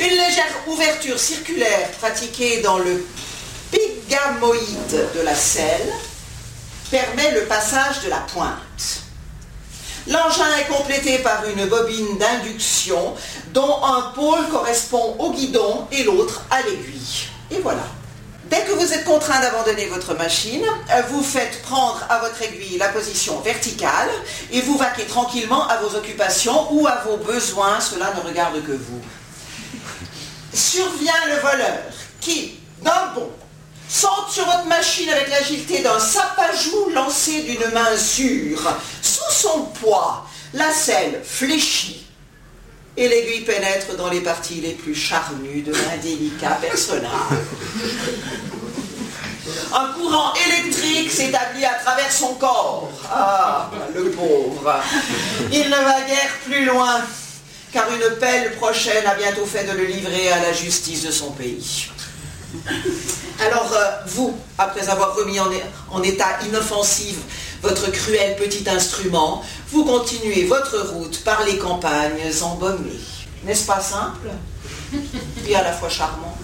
Une 0.00 0.10
légère 0.10 0.52
ouverture 0.66 1.18
circulaire 1.18 1.90
pratiquée 2.00 2.60
dans 2.60 2.78
le 2.78 3.06
pigamoïde 3.70 5.08
de 5.14 5.20
la 5.20 5.34
selle 5.34 5.92
permet 6.90 7.32
le 7.32 7.42
passage 7.42 8.02
de 8.04 8.10
la 8.10 8.18
pointe. 8.18 9.02
L'engin 10.08 10.56
est 10.60 10.68
complété 10.68 11.18
par 11.18 11.44
une 11.48 11.66
bobine 11.66 12.18
d'induction 12.18 13.14
dont 13.52 13.84
un 13.84 14.12
pôle 14.14 14.48
correspond 14.50 15.16
au 15.18 15.32
guidon 15.32 15.86
et 15.90 16.04
l'autre 16.04 16.42
à 16.50 16.62
l'aiguille. 16.62 17.28
Et 17.50 17.58
voilà. 17.58 17.82
Dès 18.48 18.62
que 18.62 18.72
vous 18.72 18.92
êtes 18.92 19.04
contraint 19.04 19.40
d'abandonner 19.40 19.86
votre 19.86 20.14
machine, 20.14 20.62
euh, 20.62 21.02
vous 21.08 21.22
faites 21.22 21.62
prendre 21.62 22.06
à 22.08 22.18
votre 22.20 22.40
aiguille 22.42 22.78
la 22.78 22.88
position 22.90 23.40
verticale 23.40 24.08
et 24.52 24.60
vous 24.60 24.78
vaquez 24.78 25.04
tranquillement 25.04 25.66
à 25.66 25.78
vos 25.78 25.96
occupations 25.96 26.72
ou 26.72 26.86
à 26.86 27.02
vos 27.04 27.16
besoins, 27.16 27.80
cela 27.80 28.14
ne 28.14 28.20
regarde 28.20 28.62
que 28.64 28.70
vous. 28.70 29.00
Survient 30.52 31.26
le 31.28 31.40
voleur 31.40 31.82
qui, 32.20 32.54
d'un 32.82 33.06
bond, 33.16 33.30
saute 33.88 34.30
sur 34.30 34.44
votre 34.44 34.66
machine 34.66 35.08
avec 35.10 35.28
l'agilité 35.28 35.82
d'un 35.82 35.98
sapajou 35.98 36.90
lancé 36.94 37.42
d'une 37.42 37.72
main 37.74 37.96
sûre. 37.96 38.62
Sous 39.02 39.32
son 39.32 39.62
poids, 39.80 40.24
la 40.54 40.70
selle 40.70 41.20
fléchit 41.24 42.06
et 42.96 43.08
l'aiguille 43.08 43.42
pénètre 43.44 43.94
dans 43.96 44.08
les 44.08 44.20
parties 44.20 44.60
les 44.60 44.72
plus 44.72 44.94
charnues 44.94 45.62
de 45.62 45.72
l'indélicat 45.72 46.58
personnage. 46.60 47.10
Un 49.74 49.92
courant 49.92 50.32
électrique 50.46 51.10
s'établit 51.10 51.64
à 51.64 51.74
travers 51.74 52.10
son 52.10 52.34
corps. 52.34 52.90
Ah, 53.12 53.70
le 53.94 54.10
pauvre. 54.10 54.74
Il 55.52 55.66
ne 55.66 55.76
va 55.76 56.00
guère 56.06 56.38
plus 56.44 56.64
loin, 56.64 57.00
car 57.72 57.84
une 57.92 58.16
pelle 58.16 58.54
prochaine 58.56 59.06
a 59.06 59.14
bientôt 59.14 59.46
fait 59.46 59.64
de 59.64 59.72
le 59.72 59.84
livrer 59.84 60.30
à 60.32 60.40
la 60.40 60.52
justice 60.52 61.04
de 61.04 61.10
son 61.10 61.32
pays. 61.32 61.88
Alors, 63.40 63.70
euh, 63.72 63.90
vous, 64.06 64.36
après 64.56 64.88
avoir 64.88 65.14
remis 65.14 65.38
en, 65.38 65.50
en 65.90 66.02
état 66.02 66.38
inoffensif 66.46 67.16
votre 67.62 67.90
cruel 67.90 68.36
petit 68.36 68.68
instrument, 68.68 69.42
vous 69.70 69.84
continuez 69.84 70.44
votre 70.44 70.78
route 70.92 71.22
par 71.24 71.44
les 71.44 71.58
campagnes 71.58 72.20
embaumées. 72.42 73.00
N'est-ce 73.44 73.66
pas 73.66 73.80
simple? 73.80 74.28
Et 75.48 75.54
à 75.54 75.62
la 75.62 75.72
fois 75.72 75.88
charmant 75.88 76.36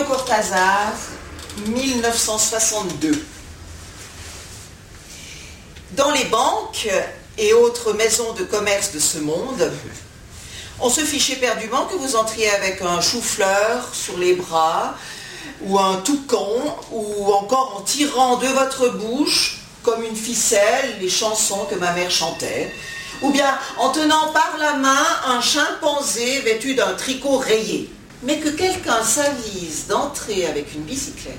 Julio 0.00 0.14
Cortázar, 0.14 0.92
1962. 1.66 3.22
Dans 5.92 6.10
les 6.12 6.24
banques 6.24 6.88
et 7.36 7.52
autres 7.52 7.92
maisons 7.92 8.32
de 8.32 8.44
commerce 8.44 8.92
de 8.92 8.98
ce 8.98 9.18
monde, 9.18 9.70
on 10.80 10.88
se 10.88 11.02
fichait 11.02 11.36
perdument 11.36 11.84
que 11.84 11.96
vous 11.96 12.16
entriez 12.16 12.48
avec 12.50 12.80
un 12.80 13.00
chou-fleur 13.02 13.90
sur 13.92 14.16
les 14.16 14.34
bras, 14.34 14.94
ou 15.62 15.78
un 15.78 15.96
toucan, 15.96 16.78
ou 16.92 17.32
encore 17.34 17.76
en 17.78 17.82
tirant 17.82 18.36
de 18.36 18.48
votre 18.48 18.88
bouche, 18.88 19.58
comme 19.82 20.02
une 20.02 20.16
ficelle, 20.16 20.96
les 21.00 21.10
chansons 21.10 21.66
que 21.68 21.74
ma 21.74 21.92
mère 21.92 22.10
chantait, 22.10 22.72
ou 23.20 23.30
bien 23.30 23.58
en 23.76 23.90
tenant 23.90 24.28
par 24.32 24.56
la 24.58 24.74
main 24.74 25.06
un 25.26 25.42
chimpanzé 25.42 26.40
vêtu 26.40 26.74
d'un 26.74 26.94
tricot 26.94 27.36
rayé. 27.36 27.90
Mais 28.22 28.38
que 28.38 28.50
quelqu'un 28.50 29.02
s'avise 29.02 29.86
d'entrer 29.88 30.46
avec 30.46 30.74
une 30.74 30.82
bicyclette, 30.82 31.38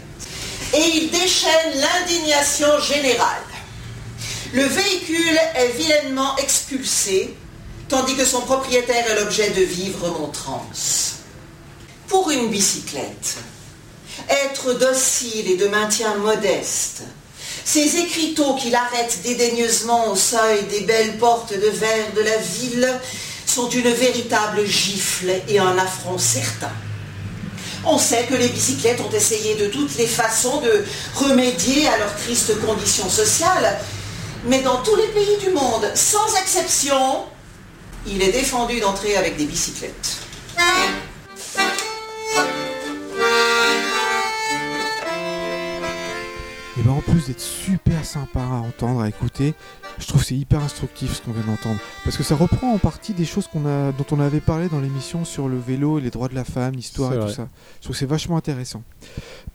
et 0.74 0.82
il 0.96 1.12
déchaîne 1.12 1.76
l'indignation 1.76 2.80
générale. 2.80 3.44
Le 4.54 4.64
véhicule 4.64 5.40
est 5.56 5.78
vilainement 5.78 6.36
expulsé, 6.38 7.36
tandis 7.88 8.16
que 8.16 8.26
son 8.26 8.42
propriétaire 8.42 9.10
est 9.12 9.20
l'objet 9.20 9.50
de 9.52 9.62
vives 9.62 10.02
remontrances. 10.02 11.18
Pour 12.08 12.32
une 12.32 12.50
bicyclette, 12.50 13.38
être 14.30 14.74
docile 14.74 15.52
et 15.52 15.58
de 15.58 15.68
maintien 15.68 16.16
modeste, 16.16 17.04
ces 17.64 17.98
écriteaux 17.98 18.56
qui 18.56 18.70
l'arrêtent 18.70 19.22
dédaigneusement 19.24 20.10
au 20.10 20.16
seuil 20.16 20.64
des 20.64 20.82
belles 20.82 21.18
portes 21.18 21.54
de 21.54 21.70
verre 21.70 22.12
de 22.16 22.22
la 22.22 22.38
ville 22.38 23.00
sont 23.52 23.70
une 23.70 23.90
véritable 23.90 24.66
gifle 24.66 25.30
et 25.50 25.60
un 25.60 25.78
affront 25.78 26.18
certain. 26.18 26.72
On 27.86 27.98
sait 27.98 28.26
que 28.28 28.36
les 28.36 28.48
bicyclettes 28.48 29.02
ont 29.02 29.12
essayé 29.12 29.56
de 29.56 29.68
toutes 29.68 29.98
les 29.98 30.08
façons 30.08 30.62
de 30.62 30.86
remédier 31.16 31.88
à 31.88 31.98
leur 31.98 32.16
triste 32.16 32.60
condition 32.66 33.10
sociale, 33.10 33.78
mais 34.46 34.62
dans 34.62 34.78
tous 34.78 34.96
les 34.96 35.08
pays 35.08 35.38
du 35.42 35.50
monde, 35.50 35.92
sans 35.96 36.36
exception, 36.40 37.26
il 38.08 38.22
est 38.22 38.32
défendu 38.32 38.80
d'entrer 38.80 39.18
avec 39.18 39.36
des 39.36 39.46
bicyclettes. 39.46 40.18
Et 46.78 46.84
ben 46.84 46.92
en 46.92 47.02
plus 47.02 47.28
d'être 47.28 47.42
super 47.42 48.06
sympa 48.06 48.40
à 48.40 48.62
entendre, 48.66 49.02
à 49.02 49.10
écouter, 49.10 49.56
je 50.00 50.08
trouve 50.08 50.22
que 50.22 50.28
c'est 50.28 50.36
hyper 50.36 50.62
instructif 50.62 51.16
ce 51.16 51.22
qu'on 51.22 51.32
vient 51.32 51.44
d'entendre. 51.46 51.80
Parce 52.04 52.18
que 52.18 52.24
ça 52.24 52.36
reprend 52.36 52.74
en 52.74 52.78
partie 52.78 53.14
des 53.14 53.26
choses 53.26 53.48
qu'on 53.48 53.66
a, 53.66 53.92
dont 53.92 54.06
on 54.12 54.20
avait 54.20 54.40
parlé 54.40 54.68
dans 54.70 54.80
l'émission 54.80 55.26
sur 55.26 55.48
le 55.48 55.58
vélo 55.58 56.00
et 56.00 56.02
les 56.02 56.10
droits 56.10 56.28
de 56.28 56.36
la 56.36 56.44
femme, 56.44 56.76
l'histoire 56.76 57.14
et 57.14 57.20
tout 57.20 57.30
ça. 57.30 57.48
Je 57.78 57.84
trouve 57.84 57.94
que 57.94 58.00
c'est 58.00 58.06
vachement 58.06 58.38
intéressant. 58.38 58.84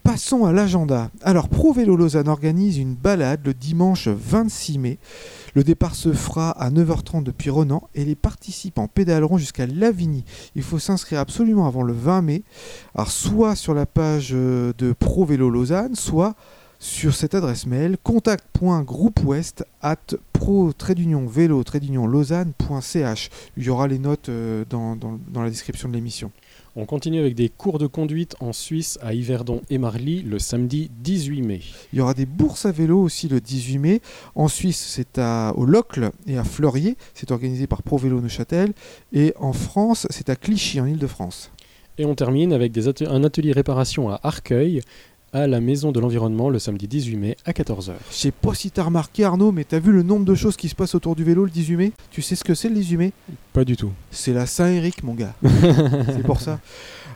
Passons 0.02 0.44
à 0.44 0.52
l'agenda. 0.52 1.10
Alors, 1.22 1.48
Pro 1.48 1.72
Vélo 1.72 1.96
Lausanne 1.96 2.28
organise 2.28 2.78
une 2.78 2.94
balade 2.94 3.40
le 3.44 3.54
dimanche 3.54 4.08
26 4.08 4.78
mai. 4.78 4.98
Le 5.54 5.64
départ 5.64 5.94
se 5.94 6.12
fera 6.12 6.50
à 6.50 6.70
9h30 6.70 7.22
depuis 7.22 7.50
Renan 7.50 7.88
et 7.94 8.04
les 8.04 8.14
participants 8.14 8.88
pédaleront 8.88 9.38
jusqu'à 9.38 9.66
Lavigny. 9.66 10.24
Il 10.54 10.62
faut 10.62 10.78
s'inscrire 10.78 11.20
absolument 11.20 11.66
avant 11.66 11.82
le 11.82 11.92
20 11.92 12.22
mai. 12.22 12.42
Alors, 12.94 13.10
soit 13.10 13.56
sur 13.56 13.74
la 13.74 13.86
page 13.86 14.30
euh, 14.32 14.72
de 14.78 14.92
Pro 14.92 15.24
Vélo 15.24 15.50
Lausanne, 15.50 15.94
soit 15.94 16.34
sur 16.78 17.14
cette 17.14 17.34
adresse 17.34 17.66
mail 17.66 17.96
contact.groupewest 18.02 19.64
at 19.82 19.96
pro 20.32 20.72
vélo 21.26 21.62
lausanne.ch. 22.06 23.30
Il 23.56 23.64
y 23.64 23.70
aura 23.70 23.88
les 23.88 23.98
notes 23.98 24.28
euh, 24.28 24.64
dans, 24.68 24.96
dans- 24.96 25.18
dans 25.28 25.42
la 25.42 25.50
description 25.50 25.88
de 25.88 25.94
l'émission. 25.94 26.30
On 26.78 26.84
continue 26.84 27.18
avec 27.20 27.34
des 27.34 27.48
cours 27.48 27.78
de 27.78 27.86
conduite 27.86 28.36
en 28.40 28.52
Suisse 28.52 28.98
à 29.00 29.14
Yverdon 29.14 29.62
et 29.70 29.78
Marly 29.78 30.20
le 30.22 30.38
samedi 30.38 30.90
18 31.02 31.40
mai. 31.42 31.62
Il 31.94 31.98
y 31.98 32.02
aura 32.02 32.12
des 32.12 32.26
bourses 32.26 32.66
à 32.66 32.72
vélo 32.72 33.00
aussi 33.00 33.28
le 33.28 33.40
18 33.40 33.78
mai. 33.78 34.00
En 34.34 34.46
Suisse, 34.48 34.84
c'est 34.94 35.16
à, 35.18 35.54
au 35.56 35.64
Locle 35.64 36.10
et 36.26 36.36
à 36.36 36.44
Fleurier. 36.44 36.98
C'est 37.14 37.30
organisé 37.30 37.66
par 37.66 37.82
Pro 37.82 37.96
Vélo 37.96 38.20
Neuchâtel. 38.20 38.74
Et 39.14 39.32
en 39.38 39.54
France, 39.54 40.06
c'est 40.10 40.28
à 40.28 40.36
Clichy, 40.36 40.78
en 40.78 40.86
Ile-de-France. 40.86 41.50
Et 41.96 42.04
on 42.04 42.14
termine 42.14 42.52
avec 42.52 42.72
des 42.72 42.88
un 43.06 43.24
atelier 43.24 43.52
réparation 43.52 44.10
à 44.10 44.20
Arcueil 44.22 44.82
à 45.36 45.46
la 45.46 45.60
Maison 45.60 45.92
de 45.92 46.00
l'Environnement 46.00 46.48
le 46.48 46.58
samedi 46.58 46.88
18 46.88 47.16
mai 47.16 47.36
à 47.44 47.52
14h. 47.52 47.92
Je 48.10 48.16
sais 48.16 48.30
pas 48.30 48.54
si 48.54 48.70
t'as 48.70 48.84
remarqué 48.84 49.22
Arnaud, 49.22 49.52
mais 49.52 49.64
t'as 49.64 49.78
vu 49.78 49.92
le 49.92 50.02
nombre 50.02 50.24
de 50.24 50.34
choses 50.34 50.56
qui 50.56 50.70
se 50.70 50.74
passent 50.74 50.94
autour 50.94 51.14
du 51.14 51.24
vélo 51.24 51.44
le 51.44 51.50
18 51.50 51.76
mai? 51.76 51.92
Tu 52.10 52.22
sais 52.22 52.36
ce 52.36 52.42
que 52.42 52.54
c'est 52.54 52.70
le 52.70 52.74
18 52.74 52.96
mai? 52.96 53.12
Pas 53.52 53.64
du 53.64 53.76
tout. 53.76 53.92
C'est 54.10 54.32
la 54.32 54.46
Saint-Éric, 54.46 55.02
mon 55.02 55.12
gars. 55.12 55.34
c'est 56.06 56.22
pour 56.22 56.40
ça. 56.40 56.58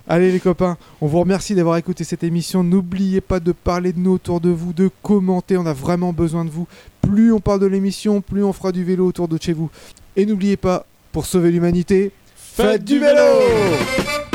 Allez 0.06 0.30
les 0.32 0.40
copains, 0.40 0.76
on 1.00 1.06
vous 1.06 1.20
remercie 1.20 1.54
d'avoir 1.54 1.78
écouté 1.78 2.04
cette 2.04 2.22
émission. 2.22 2.62
N'oubliez 2.62 3.22
pas 3.22 3.40
de 3.40 3.52
parler 3.52 3.94
de 3.94 3.98
nous 3.98 4.12
autour 4.12 4.42
de 4.42 4.50
vous, 4.50 4.74
de 4.74 4.90
commenter, 5.02 5.56
on 5.56 5.64
a 5.64 5.72
vraiment 5.72 6.12
besoin 6.12 6.44
de 6.44 6.50
vous. 6.50 6.66
Plus 7.00 7.32
on 7.32 7.40
parle 7.40 7.60
de 7.60 7.66
l'émission, 7.66 8.20
plus 8.20 8.44
on 8.44 8.52
fera 8.52 8.70
du 8.70 8.84
vélo 8.84 9.06
autour 9.06 9.28
de 9.28 9.38
chez 9.40 9.54
vous. 9.54 9.70
Et 10.16 10.26
n'oubliez 10.26 10.58
pas, 10.58 10.84
pour 11.10 11.24
sauver 11.24 11.50
l'humanité, 11.50 12.12
faites 12.36 12.84
du 12.84 12.98
vélo 12.98 14.29